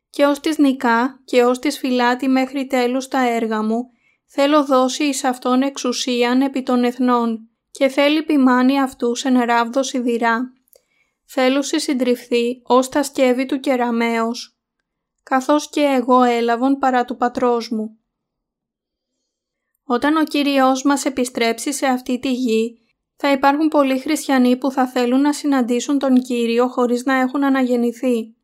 Και 0.09 0.25
ως 0.25 0.39
της 0.39 0.57
νικά 0.57 1.21
και 1.25 1.43
ως 1.43 1.59
της 1.59 1.77
φυλάτη 1.77 2.27
μέχρι 2.27 2.67
τέλους 2.67 3.07
τα 3.07 3.29
έργα 3.29 3.63
μου, 3.63 3.89
θέλω 4.25 4.65
δώσει 4.65 5.03
εις 5.03 5.23
αυτόν 5.23 5.61
εξουσίαν 5.61 6.41
επί 6.41 6.63
των 6.63 6.83
εθνών 6.83 7.49
και 7.71 7.87
θέλει 7.87 8.23
ποιμάνει 8.23 8.81
αυτούς 8.81 9.23
εν 9.23 9.39
ράβδος 9.39 9.87
σιδηρά. 9.87 10.53
Θέλω 11.25 11.61
συντριφθεί 11.61 12.61
ως 12.63 12.89
τα 12.89 13.03
σκεύη 13.03 13.45
του 13.45 13.59
κεραμέως, 13.59 14.57
καθώς 15.23 15.69
και 15.69 15.81
εγώ 15.81 16.23
έλαβον 16.23 16.77
παρά 16.77 17.05
του 17.05 17.17
πατρός 17.17 17.69
μου. 17.69 17.99
Όταν 19.85 20.15
ο 20.15 20.23
Κύριος 20.23 20.83
μας 20.83 21.05
επιστρέψει 21.05 21.73
σε 21.73 21.85
αυτή 21.85 22.19
τη 22.19 22.31
γη, 22.31 22.79
θα 23.15 23.31
υπάρχουν 23.31 23.67
πολλοί 23.67 23.99
χριστιανοί 23.99 24.57
που 24.57 24.71
θα 24.71 24.87
θέλουν 24.87 25.21
να 25.21 25.33
συναντήσουν 25.33 25.99
τον 25.99 26.21
Κύριο 26.21 26.67
χωρίς 26.67 27.05
να 27.05 27.13
έχουν 27.13 27.43
αναγεννηθεί. 27.43 28.35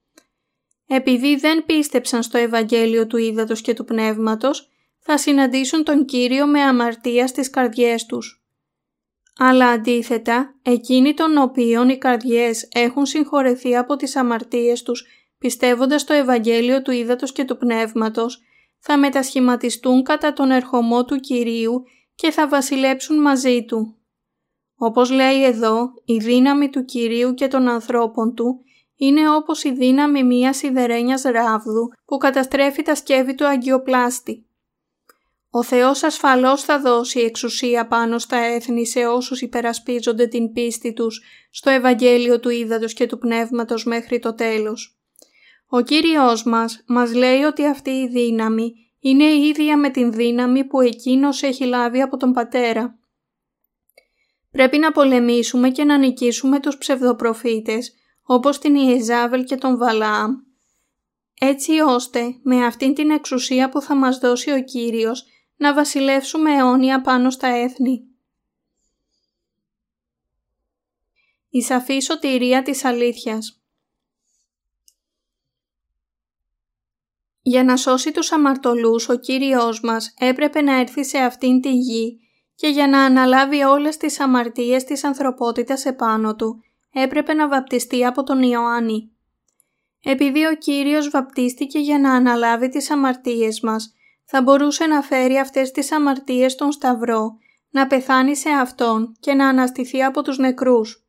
Επειδή 0.88 1.36
δεν 1.36 1.66
πίστεψαν 1.66 2.24
στο 2.24 2.38
Ευαγγέλιο 2.38 3.08
του 3.08 3.18
Ήδατος 3.18 3.62
και 3.62 3.74
του 3.74 3.86
Πνεύματος, 3.86 4.70
θα 5.00 5.18
συναντήσουν 5.18 5.84
τον 5.84 6.06
Κύριο 6.06 6.48
με 6.48 6.62
αμαρτία 6.62 7.28
στις 7.28 7.50
καρδιές 7.50 8.06
τους. 8.06 8.44
Αλλά 9.38 9.68
αντίθετα, 9.68 10.56
εκείνοι 10.62 11.14
των 11.14 11.38
οποίων 11.38 11.90
οι 11.90 11.98
καρδιές 11.98 12.68
έχουν 12.72 13.06
συγχωρεθεί 13.06 13.76
από 13.76 13.96
τις 13.96 14.16
αμαρτίες 14.16 14.84
τους 14.84 15.06
πιστεύοντας 15.38 16.02
στο 16.02 16.14
Ευαγγέλιο 16.14 16.82
του 16.82 16.92
Ήδατος 16.92 17.32
και 17.32 17.44
του 17.44 17.58
Πνεύματος, 17.58 18.42
θα 18.84 18.98
μετασχηματιστούν 18.98 20.04
κατά 20.04 20.34
τον 20.34 20.52
ερχομό 20.52 21.06
του 21.06 21.16
Κυρίου 21.16 21.84
και 22.16 22.32
θα 22.32 22.48
βασιλέψουν 22.48 23.22
μαζί 23.22 23.66
Του. 23.66 23.96
Όπως 24.76 25.10
λέει 25.10 25.44
εδώ, 25.44 25.94
η 26.06 26.18
δύναμη 26.18 26.70
του 26.70 26.86
Κυρίου 26.86 27.34
και 27.34 27.48
των 27.48 27.68
ανθρώπων 27.68 28.36
Του 28.36 28.62
είναι 28.96 29.30
όπως 29.30 29.64
η 29.64 29.72
δύναμη 29.72 30.24
μιας 30.24 30.58
σιδερένιας 30.58 31.22
ράβδου 31.22 31.90
που 32.06 32.18
καταστρέφει 32.18 32.82
τα 32.82 32.96
σκεύη 32.96 33.36
του 33.36 33.48
αγκιοπλάστη. 33.48 34.46
Ο 35.50 35.64
Θεός 35.64 36.04
ασφαλώς 36.04 36.64
θα 36.64 36.80
δώσει 36.80 37.20
εξουσία 37.20 37.88
πάνω 37.88 38.20
στα 38.20 38.38
έθνη 38.38 38.88
σε 38.88 39.06
όσους 39.06 39.42
υπερασπίζονται 39.42 40.28
την 40.28 40.54
πίστη 40.54 40.94
τους 40.94 41.22
στο 41.52 41.70
Ευαγγέλιο 41.70 42.40
του 42.40 42.50
Ήδατος 42.50 42.94
και 42.94 43.06
του 43.06 43.18
Πνεύματος 43.18 43.86
μέχρι 43.86 44.20
το 44.20 44.34
τέλος. 44.34 45.01
Ο 45.74 45.82
Κύριος 45.82 46.44
μας 46.44 46.84
μας 46.88 47.14
λέει 47.14 47.42
ότι 47.42 47.66
αυτή 47.66 47.90
η 47.90 48.08
δύναμη 48.08 48.74
είναι 49.00 49.24
η 49.24 49.48
ίδια 49.48 49.78
με 49.78 49.90
την 49.90 50.12
δύναμη 50.12 50.64
που 50.64 50.82
Εκείνος 50.82 51.42
έχει 51.42 51.66
λάβει 51.66 52.02
από 52.02 52.18
τον 52.18 52.34
Πατέρα. 52.34 53.00
Πρέπει 54.52 54.78
να 54.78 54.92
πολεμήσουμε 54.92 55.70
και 55.70 55.84
να 55.84 55.98
νικήσουμε 55.98 56.60
τους 56.60 56.78
ψευδοπροφήτες, 56.78 57.94
όπως 58.24 58.60
την 58.60 58.76
Ιεζάβελ 58.76 59.44
και 59.44 59.56
τον 59.56 59.78
Βαλάαμ, 59.78 60.32
έτσι 61.40 61.80
ώστε 61.80 62.36
με 62.44 62.66
αυτήν 62.66 62.94
την 62.94 63.10
εξουσία 63.10 63.70
που 63.70 63.82
θα 63.82 63.96
μας 63.96 64.18
δώσει 64.18 64.52
ο 64.52 64.64
Κύριος 64.64 65.26
να 65.56 65.74
βασιλεύσουμε 65.74 66.56
αιώνια 66.56 67.02
πάνω 67.02 67.30
στα 67.30 67.48
έθνη. 67.48 68.02
Η 71.50 71.62
σαφή 71.62 72.00
σωτηρία 72.00 72.62
της 72.62 72.86
αλήθειας 72.86 73.61
Για 77.42 77.64
να 77.64 77.78
σώσει 77.78 78.12
τους 78.12 78.32
αμαρτωλούς 78.32 79.10
ο 79.10 79.16
Κύριος 79.16 79.82
μας 79.82 80.14
έπρεπε 80.20 80.62
να 80.62 80.80
έρθει 80.80 81.06
σε 81.06 81.18
αυτήν 81.18 81.62
τη 81.62 81.70
γη 81.70 82.20
και 82.56 82.68
για 82.68 82.88
να 82.88 83.04
αναλάβει 83.04 83.64
όλες 83.64 83.98
τις 83.98 84.20
αμαρτίες 84.20 84.84
της 84.84 85.04
ανθρωπότητας 85.04 85.86
επάνω 85.86 86.36
του 86.36 86.64
έπρεπε 86.94 87.34
να 87.34 87.48
βαπτιστεί 87.48 88.06
από 88.06 88.24
τον 88.24 88.42
Ιωάννη. 88.42 89.12
Επειδή 90.04 90.46
ο 90.46 90.56
Κύριος 90.56 91.10
βαπτίστηκε 91.10 91.80
για 91.80 92.00
να 92.00 92.14
αναλάβει 92.14 92.70
τις 92.70 92.92
αμαρτίες 92.92 93.62
μας, 93.62 93.94
θα 94.26 94.42
μπορούσε 94.42 94.86
να 94.86 95.02
φέρει 95.02 95.38
αυτές 95.38 95.72
τις 95.72 95.92
αμαρτίες 95.92 96.52
στον 96.52 96.72
Σταυρό, 96.72 97.38
να 97.70 97.88
πεθάνει 97.88 98.36
σε 98.36 98.50
Αυτόν 98.50 99.16
και 99.20 99.34
να 99.34 99.48
αναστηθεί 99.48 100.04
από 100.04 100.22
τους 100.22 100.38
νεκρούς. 100.38 101.06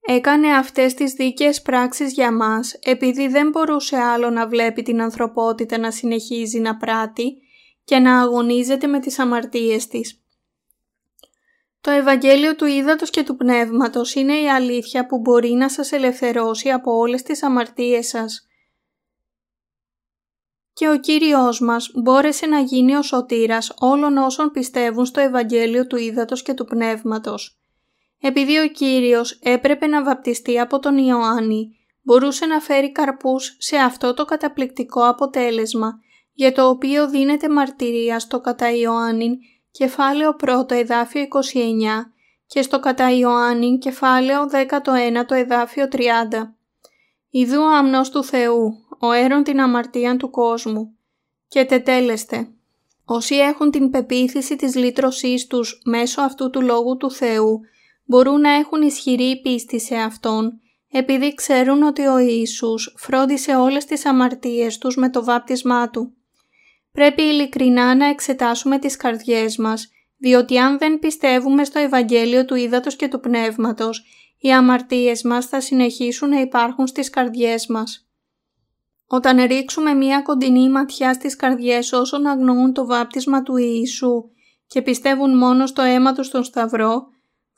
Έκανε 0.00 0.56
αυτές 0.56 0.94
τις 0.94 1.12
δίκαιες 1.12 1.62
πράξεις 1.62 2.12
για 2.12 2.32
μας 2.32 2.74
επειδή 2.82 3.28
δεν 3.28 3.48
μπορούσε 3.48 3.96
άλλο 3.96 4.30
να 4.30 4.46
βλέπει 4.46 4.82
την 4.82 5.02
ανθρωπότητα 5.02 5.78
να 5.78 5.90
συνεχίζει 5.90 6.60
να 6.60 6.76
πράττει 6.76 7.36
και 7.84 7.98
να 7.98 8.20
αγωνίζεται 8.20 8.86
με 8.86 9.00
τις 9.00 9.18
αμαρτίες 9.18 9.86
της. 9.86 10.24
Το 11.80 11.90
Ευαγγέλιο 11.90 12.56
του 12.56 12.64
Ήδατος 12.64 13.10
και 13.10 13.22
του 13.22 13.36
Πνεύματος 13.36 14.14
είναι 14.14 14.40
η 14.40 14.50
αλήθεια 14.50 15.06
που 15.06 15.18
μπορεί 15.18 15.50
να 15.50 15.68
σας 15.68 15.92
ελευθερώσει 15.92 16.70
από 16.70 16.96
όλες 16.96 17.22
τις 17.22 17.42
αμαρτίες 17.42 18.06
σας. 18.06 18.46
Και 20.72 20.88
ο 20.88 20.98
Κύριος 20.98 21.60
μας 21.60 21.90
μπόρεσε 22.02 22.46
να 22.46 22.60
γίνει 22.60 22.96
ο 22.96 23.02
σωτήρας 23.02 23.74
όλων 23.78 24.16
όσων 24.16 24.50
πιστεύουν 24.50 25.06
στο 25.06 25.20
Ευαγγέλιο 25.20 25.86
του 25.86 25.96
Ήδατος 25.96 26.42
και 26.42 26.54
του 26.54 26.64
Πνεύματος. 26.64 27.59
Επειδή 28.20 28.58
ο 28.58 28.68
Κύριος 28.68 29.38
έπρεπε 29.42 29.86
να 29.86 30.04
βαπτιστεί 30.04 30.60
από 30.60 30.78
τον 30.78 30.98
Ιωάννη, 30.98 31.76
μπορούσε 32.02 32.46
να 32.46 32.60
φέρει 32.60 32.92
καρπούς 32.92 33.56
σε 33.58 33.76
αυτό 33.76 34.14
το 34.14 34.24
καταπληκτικό 34.24 35.08
αποτέλεσμα, 35.08 36.00
για 36.32 36.52
το 36.52 36.68
οποίο 36.68 37.08
δίνεται 37.08 37.48
μαρτυρία 37.48 38.18
στο 38.18 38.40
κατά 38.40 38.70
Ιωάννην 38.70 39.34
κεφάλαιο 39.70 40.36
1 40.40 40.70
εδάφιο 40.70 41.22
29 41.22 41.26
και 42.46 42.62
στο 42.62 42.80
κατά 42.80 43.10
Ιωάννην 43.10 43.78
κεφάλαιο 43.78 44.48
19 44.52 45.24
το 45.26 45.34
εδάφιο 45.34 45.88
30. 45.92 45.98
Ιδού 47.30 47.60
ο 47.60 47.76
αμνός 47.76 48.10
του 48.10 48.24
Θεού, 48.24 48.74
ο 48.98 49.12
έρων 49.12 49.42
την 49.42 49.60
αμαρτία 49.60 50.16
του 50.16 50.30
κόσμου. 50.30 50.96
Και 51.48 51.64
τετέλεστε. 51.64 52.48
Όσοι 53.04 53.34
έχουν 53.34 53.70
την 53.70 53.90
πεποίθηση 53.90 54.56
της 54.56 54.74
λύτρωσής 54.74 55.46
τους 55.46 55.80
μέσω 55.84 56.20
αυτού 56.20 56.50
του 56.50 56.60
Λόγου 56.60 56.96
του 56.96 57.10
Θεού, 57.10 57.60
μπορούν 58.10 58.40
να 58.40 58.50
έχουν 58.50 58.82
ισχυρή 58.82 59.40
πίστη 59.40 59.80
σε 59.80 59.96
Αυτόν, 59.96 60.60
επειδή 60.90 61.34
ξέρουν 61.34 61.82
ότι 61.82 62.06
ο 62.06 62.18
Ιησούς 62.18 62.94
φρόντισε 62.98 63.56
όλες 63.56 63.84
τις 63.84 64.06
αμαρτίες 64.06 64.78
τους 64.78 64.96
με 64.96 65.10
το 65.10 65.24
βάπτισμά 65.24 65.90
Του. 65.90 66.14
Πρέπει 66.92 67.22
ειλικρινά 67.22 67.94
να 67.94 68.06
εξετάσουμε 68.06 68.78
τις 68.78 68.96
καρδιές 68.96 69.56
μας, 69.56 69.88
διότι 70.18 70.58
αν 70.58 70.78
δεν 70.78 70.98
πιστεύουμε 70.98 71.64
στο 71.64 71.78
Ευαγγέλιο 71.78 72.44
του 72.44 72.54
Ήδατος 72.54 72.96
και 72.96 73.08
του 73.08 73.20
Πνεύματος, 73.20 74.04
οι 74.38 74.52
αμαρτίες 74.52 75.22
μας 75.22 75.46
θα 75.46 75.60
συνεχίσουν 75.60 76.28
να 76.28 76.40
υπάρχουν 76.40 76.86
στις 76.86 77.10
καρδιές 77.10 77.66
μας. 77.66 78.08
Όταν 79.06 79.44
ρίξουμε 79.46 79.94
μία 79.94 80.20
κοντινή 80.22 80.70
ματιά 80.70 81.12
στις 81.12 81.36
καρδιές 81.36 81.92
όσων 81.92 82.26
αγνοούν 82.26 82.72
το 82.72 82.86
βάπτισμα 82.86 83.42
του 83.42 83.56
Ιησού 83.56 84.30
και 84.66 84.82
πιστεύουν 84.82 85.36
μόνο 85.36 85.66
στο 85.66 85.82
αίμα 85.82 86.12
του 86.12 86.24
στον 86.24 86.44
Σταυρό, 86.44 87.08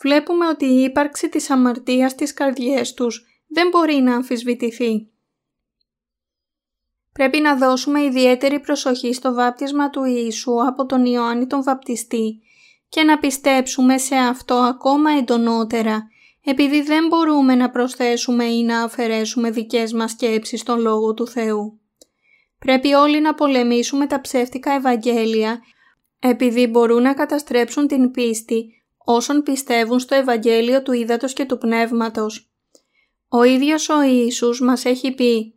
βλέπουμε 0.03 0.47
ότι 0.47 0.65
η 0.65 0.83
ύπαρξη 0.83 1.29
της 1.29 1.51
αμαρτίας 1.51 2.11
στις 2.11 2.35
καρδιές 2.35 2.95
τους 2.95 3.27
δεν 3.47 3.69
μπορεί 3.69 3.95
να 3.95 4.15
αμφισβητηθεί. 4.15 5.07
Πρέπει 7.13 7.41
να 7.41 7.57
δώσουμε 7.57 8.03
ιδιαίτερη 8.03 8.61
προσοχή 8.61 9.13
στο 9.13 9.35
βάπτισμα 9.35 9.91
του 9.91 10.05
Ιησού 10.05 10.67
από 10.67 10.87
τον 10.87 11.05
Ιωάννη 11.05 11.47
τον 11.47 11.63
Βαπτιστή 11.63 12.41
και 12.89 13.03
να 13.03 13.19
πιστέψουμε 13.19 13.99
σε 13.99 14.15
αυτό 14.15 14.55
ακόμα 14.55 15.11
εντονότερα, 15.11 16.09
επειδή 16.45 16.83
δεν 16.83 17.07
μπορούμε 17.07 17.55
να 17.55 17.71
προσθέσουμε 17.71 18.45
ή 18.45 18.63
να 18.63 18.83
αφαιρέσουμε 18.83 19.51
δικές 19.51 19.93
μας 19.93 20.11
σκέψεις 20.11 20.61
στον 20.61 20.81
Λόγο 20.81 21.15
του 21.15 21.27
Θεού. 21.27 21.81
Πρέπει 22.59 22.93
όλοι 22.93 23.21
να 23.21 23.35
πολεμήσουμε 23.35 24.07
τα 24.07 24.21
ψεύτικα 24.21 24.73
Ευαγγέλια, 24.73 25.61
επειδή 26.19 26.67
μπορούν 26.67 27.03
να 27.03 27.15
καταστρέψουν 27.15 27.87
την 27.87 28.11
πίστη 28.11 28.82
όσων 29.05 29.43
πιστεύουν 29.43 29.99
στο 29.99 30.15
Ευαγγέλιο 30.15 30.83
του 30.83 30.93
Ήδατος 30.93 31.33
και 31.33 31.45
του 31.45 31.59
Πνεύματος. 31.59 32.51
Ο 33.29 33.43
ίδιος 33.43 33.89
ο 33.89 34.03
Ιησούς 34.03 34.61
μας 34.61 34.85
έχει 34.85 35.13
πει 35.15 35.55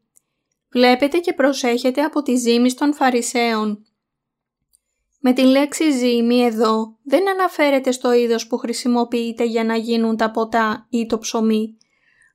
«Βλέπετε 0.69 1.17
και 1.17 1.33
προσέχετε 1.33 2.01
από 2.01 2.21
τη 2.21 2.35
ζήμη 2.35 2.73
των 2.73 2.93
Φαρισαίων». 2.93 3.85
Με 5.19 5.33
τη 5.33 5.41
λέξη 5.41 5.91
ζύμη 5.91 6.43
εδώ 6.43 6.97
δεν 7.03 7.29
αναφέρεται 7.29 7.91
στο 7.91 8.13
είδος 8.13 8.47
που 8.47 8.57
χρησιμοποιείται 8.57 9.43
για 9.43 9.63
να 9.63 9.75
γίνουν 9.75 10.17
τα 10.17 10.31
ποτά 10.31 10.87
ή 10.89 11.05
το 11.05 11.17
ψωμί, 11.17 11.77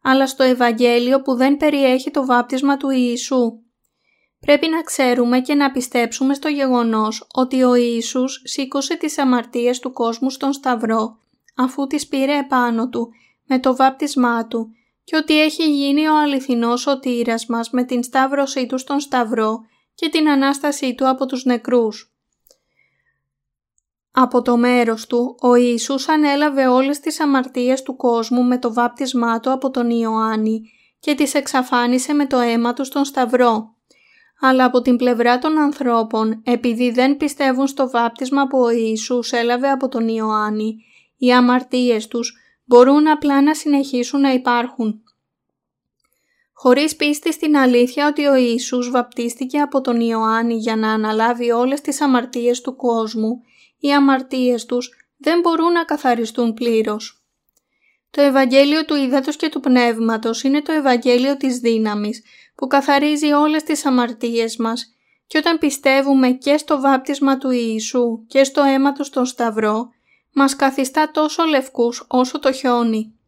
αλλά 0.03 0.27
στο 0.27 0.43
Ευαγγέλιο 0.43 1.23
που 1.23 1.35
δεν 1.35 1.57
περιέχει 1.57 2.11
το 2.11 2.27
βάπτισμα 2.27 2.77
του 2.77 2.91
Ιησού. 2.91 3.61
Πρέπει 4.41 4.69
να 4.69 4.83
ξέρουμε 4.83 5.41
και 5.41 5.55
να 5.55 5.71
πιστέψουμε 5.71 6.35
στο 6.35 6.49
γεγονός 6.49 7.27
ότι 7.33 7.63
ο 7.63 7.75
Ιησούς 7.75 8.43
σήκωσε 8.45 8.97
τις 8.97 9.19
αμαρτίες 9.19 9.79
του 9.79 9.93
κόσμου 9.93 10.31
στον 10.31 10.53
Σταυρό, 10.53 11.19
αφού 11.57 11.87
τις 11.87 12.07
πήρε 12.09 12.39
επάνω 12.39 12.89
του 12.89 13.09
με 13.47 13.59
το 13.59 13.77
βάπτισμά 13.77 14.47
του 14.47 14.75
και 15.05 15.17
ότι 15.17 15.41
έχει 15.41 15.71
γίνει 15.71 16.07
ο 16.07 16.19
αληθινός 16.19 16.81
σωτήρας 16.81 17.47
μας 17.47 17.71
με 17.71 17.85
την 17.85 18.03
σταύρωσή 18.03 18.67
του 18.67 18.79
στον 18.79 19.01
Σταυρό 19.01 19.61
και 19.95 20.09
την 20.09 20.29
Ανάστασή 20.29 20.95
του 20.95 21.09
από 21.09 21.27
τους 21.27 21.45
νεκρούς. 21.45 22.15
Από 24.13 24.43
το 24.43 24.57
μέρος 24.57 25.07
του, 25.07 25.37
ο 25.41 25.55
Ιησούς 25.55 26.09
ανέλαβε 26.09 26.67
όλες 26.67 27.01
τις 27.01 27.21
αμαρτίες 27.21 27.83
του 27.83 27.97
κόσμου 27.97 28.43
με 28.43 28.59
το 28.59 28.73
βάπτισμά 28.73 29.41
του 29.41 29.53
από 29.53 29.71
τον 29.71 29.91
Ιωάννη 29.91 30.63
και 31.01 31.15
τις 31.15 31.35
εξαφάνισε 31.35 32.13
με 32.13 32.27
το 32.27 32.39
αίμα 32.39 32.73
του 32.73 32.85
στον 32.85 33.05
Σταυρό. 33.05 33.75
Αλλά 34.41 34.65
από 34.65 34.81
την 34.81 34.97
πλευρά 34.97 35.39
των 35.39 35.59
ανθρώπων, 35.59 36.43
επειδή 36.45 36.91
δεν 36.91 37.17
πιστεύουν 37.17 37.67
στο 37.67 37.91
βάπτισμα 37.91 38.47
που 38.47 38.59
ο 38.59 38.71
Ιησούς 38.71 39.33
έλαβε 39.33 39.69
από 39.69 39.89
τον 39.89 40.09
Ιωάννη, 40.09 40.77
οι 41.17 41.33
αμαρτίες 41.33 42.09
τους 42.09 42.39
μπορούν 42.65 43.09
απλά 43.09 43.43
να 43.43 43.55
συνεχίσουν 43.55 44.21
να 44.21 44.33
υπάρχουν. 44.33 45.03
Χωρίς 46.53 46.97
πίστη 46.97 47.33
στην 47.33 47.57
αλήθεια 47.57 48.07
ότι 48.07 48.27
ο 48.27 48.35
Ιησούς 48.35 48.91
βαπτίστηκε 48.91 49.59
από 49.61 49.81
τον 49.81 50.01
Ιωάννη 50.01 50.55
για 50.55 50.77
να 50.77 50.93
αναλάβει 50.93 51.51
όλες 51.51 51.81
τις 51.81 52.01
αμαρτίες 52.01 52.61
του 52.61 52.77
κόσμου, 52.77 53.43
οι 53.79 53.93
αμαρτίες 53.93 54.67
τους 54.67 54.91
δεν 55.17 55.41
μπορούν 55.41 55.73
να 55.73 55.85
καθαριστούν 55.85 56.55
πλήρως. 56.55 57.25
Το 58.11 58.23
Ευαγγέλιο 58.23 58.85
του 58.85 58.95
Ιδάτος 58.95 59.37
και 59.37 59.49
του 59.49 59.61
Πνεύματος 59.61 60.43
είναι 60.43 60.63
το 60.63 60.73
Ευαγγέλιο 60.73 61.37
της 61.37 61.59
δύναμης 61.59 62.23
που 62.61 62.67
καθαρίζει 62.67 63.33
όλες 63.33 63.63
τις 63.63 63.87
αμαρτίες 63.87 64.57
μας 64.57 64.95
και 65.27 65.39
όταν 65.39 65.59
πιστεύουμε 65.59 66.31
και 66.31 66.57
στο 66.57 66.81
βάπτισμα 66.81 67.39
του 67.39 67.51
Ιησού 67.51 68.27
και 68.27 68.45
στο 68.45 68.63
αίμα 68.63 68.93
του 68.93 69.05
στον 69.05 69.27
Σταυρό, 69.27 69.89
μας 70.33 70.57
καθιστά 70.57 71.11
τόσο 71.11 71.45
λευκούς 71.45 72.05
όσο 72.09 72.39
το 72.39 72.53
χιόνι. 72.53 73.19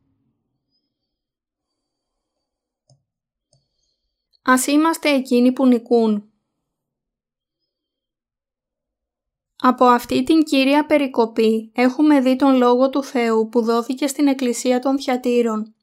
Ας 4.43 4.67
είμαστε 4.67 5.09
εκείνοι 5.09 5.53
που 5.53 5.67
νικούν. 5.67 6.33
Από 9.57 9.85
αυτή 9.85 10.23
την 10.23 10.43
κύρια 10.43 10.87
περικοπή 10.87 11.73
έχουμε 11.75 12.21
δει 12.21 12.37
τον 12.37 12.57
Λόγο 12.57 12.91
του 12.91 13.03
Θεού 13.03 13.49
που 13.49 13.63
δόθηκε 13.63 14.07
στην 14.07 14.29
Εκκλησία 14.29 14.79
των 14.79 14.99
Θιατήρων. 14.99 15.75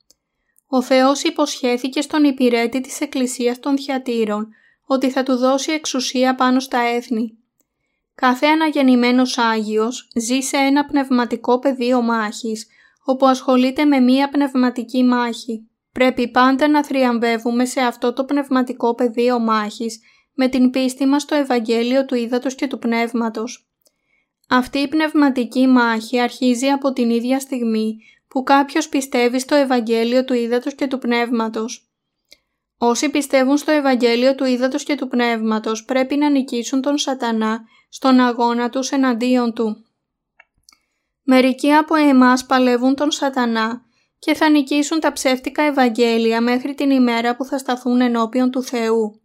Ο 0.72 0.82
Θεός 0.82 1.24
υποσχέθηκε 1.24 2.02
στον 2.02 2.24
υπηρέτη 2.24 2.82
της 2.82 3.02
Εκκλησίας 3.02 3.60
των 3.60 3.78
Θιατήρων 3.78 4.48
ότι 4.86 5.10
θα 5.10 5.24
του 5.24 5.36
δώσει 5.36 5.72
εξουσία 5.72 6.36
πάνω 6.36 6.60
στα 6.60 6.80
έθνη. 6.80 7.38
Κάθε 8.16 8.46
αναγεννημένος 8.46 9.38
Άγιος 9.38 10.08
ζει 10.16 10.40
σε 10.40 10.58
ένα 10.58 10.86
πνευματικό 10.86 11.60
πεδίο 11.60 12.02
μάχης, 12.02 12.68
όπου 13.06 13.26
ασχολείται 13.28 13.86
με 13.86 14.00
μία 14.00 14.30
πνευματική 14.30 15.04
μάχη. 15.04 15.68
Πρέπει 15.92 16.32
πάντα 16.32 16.68
να 16.68 16.84
θριαμβεύουμε 16.84 17.66
σε 17.66 17.80
αυτό 17.80 18.14
το 18.14 18.24
πνευματικό 18.24 18.96
πεδίο 18.96 19.40
μάχης 19.40 20.00
με 20.34 20.48
την 20.48 20.70
πίστη 20.70 21.06
μας 21.06 21.22
στο 21.22 21.36
Ευαγγέλιο 21.36 22.06
του 22.06 22.16
Ήδατος 22.16 22.56
και 22.56 22.68
του 22.68 22.80
Πνεύματος. 22.80 23.70
Αυτή 24.50 24.80
η 24.80 24.88
πνευματική 24.88 25.68
μάχη 25.68 26.20
αρχίζει 26.20 26.68
από 26.68 26.94
την 26.94 27.10
ίδια 27.10 27.40
στιγμή 27.40 27.98
που 28.30 28.44
κάποιος 28.44 28.90
πιστεύει 28.90 29.40
στο 29.40 29.56
Ευαγγέλιο 29.56 30.24
του 30.26 30.34
Ήδατος 30.34 30.76
και 30.76 30.88
του 30.88 31.00
Πνεύματος. 31.00 31.90
Όσοι 32.78 33.10
πιστεύουν 33.10 33.58
στο 33.58 33.72
Ευαγγέλιο 33.72 34.36
του 34.36 34.46
Ήδατος 34.46 34.84
και 34.84 34.96
του 34.96 35.08
Πνεύματος 35.08 35.86
πρέπει 35.86 36.16
να 36.16 36.30
νικήσουν 36.30 36.82
τον 36.82 36.98
σατανά 36.98 37.62
στον 37.90 38.20
αγώνα 38.20 38.70
τους 38.70 38.92
εναντίον 38.92 39.54
του. 39.54 39.86
Μερικοί 41.24 41.72
από 41.72 41.96
εμάς 41.96 42.46
παλεύουν 42.46 42.96
τον 42.96 43.12
σατανά 43.12 43.86
και 44.20 44.34
θα 44.34 44.50
νικήσουν 44.50 45.00
τα 45.00 45.12
ψεύτικα 45.12 45.64
Ευαγγέλια 45.64 46.42
μέχρι 46.42 46.74
την 46.74 46.90
ημέρα 46.90 47.36
που 47.36 47.46
θα 47.46 47.58
σταθούν 47.58 48.02
ενώπιον 48.02 48.52
του 48.52 48.64
Θεού. 48.64 49.22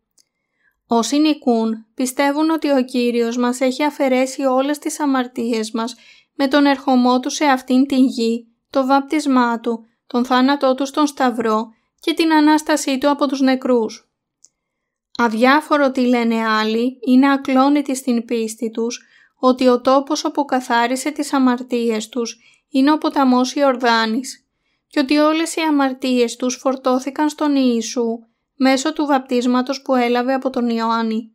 Όσοι 0.86 1.18
νικούν 1.18 1.86
πιστεύουν 1.94 2.50
ότι 2.50 2.70
ο 2.70 2.84
Κύριος 2.84 3.36
μας 3.36 3.60
έχει 3.60 3.84
αφαιρέσει 3.84 4.42
όλες 4.44 4.78
τις 4.78 5.00
αμαρτίες 5.00 5.70
μας 5.70 5.94
με 6.34 6.48
τον 6.48 6.66
ερχομό 6.66 7.20
του 7.20 7.30
σε 7.30 7.44
αυτήν 7.44 7.86
την 7.86 8.04
γη, 8.04 8.53
το 8.74 8.86
βάπτισμά 8.86 9.60
του, 9.60 9.86
τον 10.06 10.24
θάνατό 10.24 10.74
του 10.74 10.86
στον 10.86 11.06
Σταυρό 11.06 11.68
και 12.00 12.14
την 12.14 12.32
Ανάστασή 12.32 12.98
του 12.98 13.10
από 13.10 13.26
τους 13.26 13.40
νεκρούς. 13.40 14.08
Αδιάφορο 15.18 15.90
τι 15.90 16.00
λένε 16.00 16.46
άλλοι, 16.46 16.98
είναι 17.06 17.30
ακλόνητοι 17.30 17.96
στην 17.96 18.24
πίστη 18.24 18.70
τους 18.70 19.02
ότι 19.38 19.68
ο 19.68 19.80
τόπος 19.80 20.24
όπου 20.24 20.44
καθάρισε 20.44 21.10
τις 21.10 21.32
αμαρτίες 21.32 22.08
τους 22.08 22.38
είναι 22.68 22.92
ο 22.92 22.98
ποταμός 22.98 23.54
Ιορδάνης 23.54 24.46
και 24.86 25.00
ότι 25.00 25.16
όλες 25.16 25.56
οι 25.56 25.60
αμαρτίες 25.60 26.36
τους 26.36 26.56
φορτώθηκαν 26.56 27.28
στον 27.28 27.56
Ιησού 27.56 28.18
μέσω 28.56 28.92
του 28.92 29.06
βαπτίσματος 29.06 29.82
που 29.82 29.94
έλαβε 29.94 30.34
από 30.34 30.50
τον 30.50 30.68
Ιωάννη. 30.68 31.32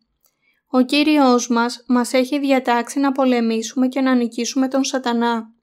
Ο 0.67 0.81
Κύριος 0.81 1.47
μας 1.47 1.83
μας 1.87 2.13
έχει 2.13 2.39
διατάξει 2.39 2.99
να 2.99 3.11
πολεμήσουμε 3.11 3.87
και 3.87 4.01
να 4.01 4.15
νικήσουμε 4.15 4.67
τον 4.67 4.83
σατανά. 4.83 5.58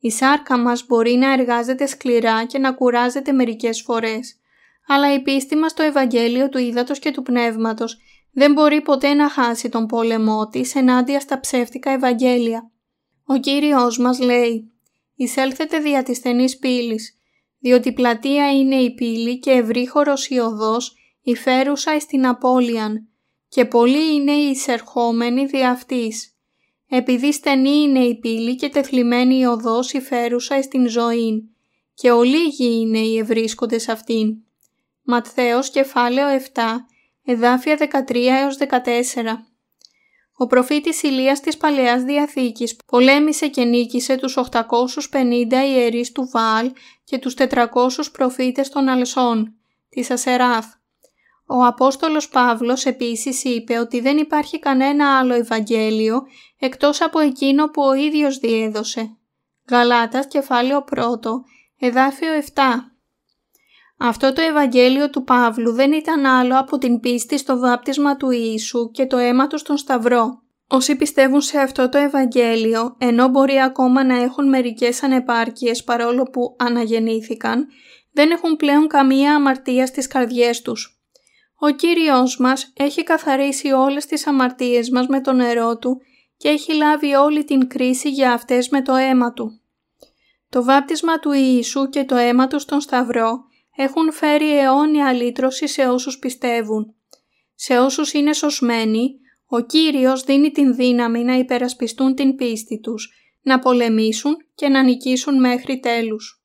Η 0.00 0.10
σάρκα 0.10 0.58
μας 0.58 0.86
μπορεί 0.86 1.14
να 1.14 1.32
εργάζεται 1.32 1.86
σκληρά 1.86 2.44
και 2.44 2.58
να 2.58 2.72
κουράζεται 2.72 3.32
μερικές 3.32 3.82
φορές, 3.82 4.36
αλλά 4.86 5.14
η 5.14 5.22
πίστη 5.22 5.56
μας 5.56 5.70
στο 5.70 5.82
Ευαγγέλιο 5.82 6.48
του 6.48 6.58
Ήδατος 6.58 6.98
και 6.98 7.10
του 7.10 7.22
Πνεύματος 7.22 7.98
δεν 8.32 8.52
μπορεί 8.52 8.80
ποτέ 8.80 9.14
να 9.14 9.28
χάσει 9.28 9.68
τον 9.68 9.86
πόλεμό 9.86 10.48
της 10.48 10.74
ενάντια 10.74 11.20
στα 11.20 11.40
ψεύτικα 11.40 11.90
Ευαγγέλια. 11.90 12.70
Ο 13.24 13.36
Κύριος 13.36 13.98
μας 13.98 14.20
λέει 14.20 14.72
«Εισέλθετε 15.14 15.78
δια 15.78 16.02
της 16.02 16.16
στενής 16.16 16.58
πύλης, 16.58 17.14
διότι 17.58 17.92
πλατεία 17.92 18.52
είναι 18.52 18.76
η 18.76 18.94
πύλη 18.94 19.38
και 19.38 19.50
ευρύχωρος 19.50 20.28
η 20.28 20.38
οδός, 20.38 20.94
η 21.22 21.34
φέρουσα 21.34 22.00
στην 22.00 22.26
απώλειαν, 22.26 23.08
και 23.48 23.64
πολλοί 23.64 24.14
είναι 24.14 24.32
οι 24.32 24.50
εισερχόμενοι 24.50 25.46
δι' 25.46 25.64
αυτής. 25.64 26.34
Επειδή 26.90 27.32
στενή 27.32 27.70
είναι 27.70 28.04
η 28.04 28.18
πύλη 28.18 28.56
και 28.56 28.68
τεθλιμένη 28.68 29.38
η 29.38 29.44
οδός 29.44 29.92
η 29.92 30.00
φέρουσα 30.00 30.62
στην 30.62 30.88
ζωήν, 30.88 31.42
και 31.94 32.10
ολίγοι 32.10 32.80
είναι 32.80 32.98
οι 32.98 33.18
ευρίσκοντες 33.18 33.88
αυτήν. 33.88 34.36
Ματθαίος 35.02 35.70
κεφάλαιο 35.70 36.40
7, 36.54 36.62
εδάφια 37.24 37.76
13 37.76 38.14
έως 38.14 38.56
14 38.56 39.50
ο 40.42 40.46
προφήτης 40.46 41.02
Ηλίας 41.02 41.40
της 41.40 41.56
Παλαιάς 41.56 42.02
Διαθήκης 42.02 42.76
πολέμησε 42.86 43.48
και 43.48 43.64
νίκησε 43.64 44.16
τους 44.16 44.36
850 44.36 45.66
ιερείς 45.68 46.12
του 46.12 46.28
Βάλ 46.32 46.72
και 47.04 47.18
τους 47.18 47.34
400 47.34 48.10
προφήτες 48.12 48.68
των 48.68 48.88
Αλσών, 48.88 49.54
της 49.88 50.10
Ασεράφ. 50.10 50.66
Ο 51.50 51.64
Απόστολος 51.64 52.28
Παύλος 52.28 52.84
επίσης 52.84 53.44
είπε 53.44 53.78
ότι 53.78 54.00
δεν 54.00 54.16
υπάρχει 54.18 54.58
κανένα 54.58 55.18
άλλο 55.18 55.34
Ευαγγέλιο 55.34 56.22
εκτός 56.58 57.00
από 57.00 57.18
εκείνο 57.18 57.70
που 57.70 57.82
ο 57.82 57.94
ίδιος 57.94 58.38
διέδωσε. 58.38 59.16
Γαλάτας 59.70 60.26
κεφάλαιο 60.26 60.84
1, 60.90 60.96
εδάφιο 61.78 62.28
7 62.54 62.62
αυτό 64.02 64.32
το 64.32 64.40
Ευαγγέλιο 64.40 65.10
του 65.10 65.24
Παύλου 65.24 65.72
δεν 65.72 65.92
ήταν 65.92 66.26
άλλο 66.26 66.58
από 66.58 66.78
την 66.78 67.00
πίστη 67.00 67.38
στο 67.38 67.58
βάπτισμα 67.58 68.16
του 68.16 68.30
Ιησού 68.30 68.90
και 68.90 69.06
το 69.06 69.16
αίμα 69.16 69.46
του 69.46 69.58
στον 69.58 69.76
Σταυρό. 69.76 70.42
Όσοι 70.66 70.96
πιστεύουν 70.96 71.40
σε 71.40 71.58
αυτό 71.58 71.88
το 71.88 71.98
Ευαγγέλιο, 71.98 72.96
ενώ 72.98 73.28
μπορεί 73.28 73.60
ακόμα 73.60 74.04
να 74.04 74.22
έχουν 74.22 74.48
μερικές 74.48 75.02
ανεπάρκειες 75.02 75.84
παρόλο 75.84 76.22
που 76.22 76.56
αναγεννήθηκαν, 76.58 77.66
δεν 78.12 78.30
έχουν 78.30 78.56
πλέον 78.56 78.86
καμία 78.86 79.34
αμαρτία 79.34 79.86
στις 79.86 80.06
καρδιές 80.06 80.62
τους. 80.62 80.99
Ο 81.62 81.70
Κύριος 81.70 82.38
μας 82.38 82.72
έχει 82.76 83.02
καθαρίσει 83.02 83.72
όλες 83.72 84.06
τις 84.06 84.26
αμαρτίες 84.26 84.90
μας 84.90 85.06
με 85.06 85.20
το 85.20 85.32
νερό 85.32 85.78
Του 85.78 86.00
και 86.36 86.48
έχει 86.48 86.74
λάβει 86.74 87.14
όλη 87.14 87.44
την 87.44 87.68
κρίση 87.68 88.10
για 88.10 88.32
αυτές 88.32 88.68
με 88.68 88.82
το 88.82 88.94
αίμα 88.94 89.32
Του. 89.32 89.60
Το 90.48 90.64
βάπτισμα 90.64 91.18
του 91.18 91.32
Ιησού 91.32 91.88
και 91.88 92.04
το 92.04 92.16
αίμα 92.16 92.46
Του 92.46 92.58
στον 92.58 92.80
Σταυρό 92.80 93.44
έχουν 93.76 94.12
φέρει 94.12 94.58
αιώνια 94.58 95.12
λύτρωση 95.12 95.66
σε 95.66 95.88
όσους 95.88 96.18
πιστεύουν. 96.18 96.94
Σε 97.54 97.78
όσους 97.78 98.12
είναι 98.12 98.32
σωσμένοι, 98.32 99.20
ο 99.46 99.60
Κύριος 99.60 100.22
δίνει 100.22 100.50
την 100.50 100.74
δύναμη 100.74 101.24
να 101.24 101.34
υπερασπιστούν 101.34 102.14
την 102.14 102.36
πίστη 102.36 102.80
τους, 102.80 103.12
να 103.42 103.58
πολεμήσουν 103.58 104.36
και 104.54 104.68
να 104.68 104.82
νικήσουν 104.82 105.40
μέχρι 105.40 105.80
τέλους. 105.80 106.39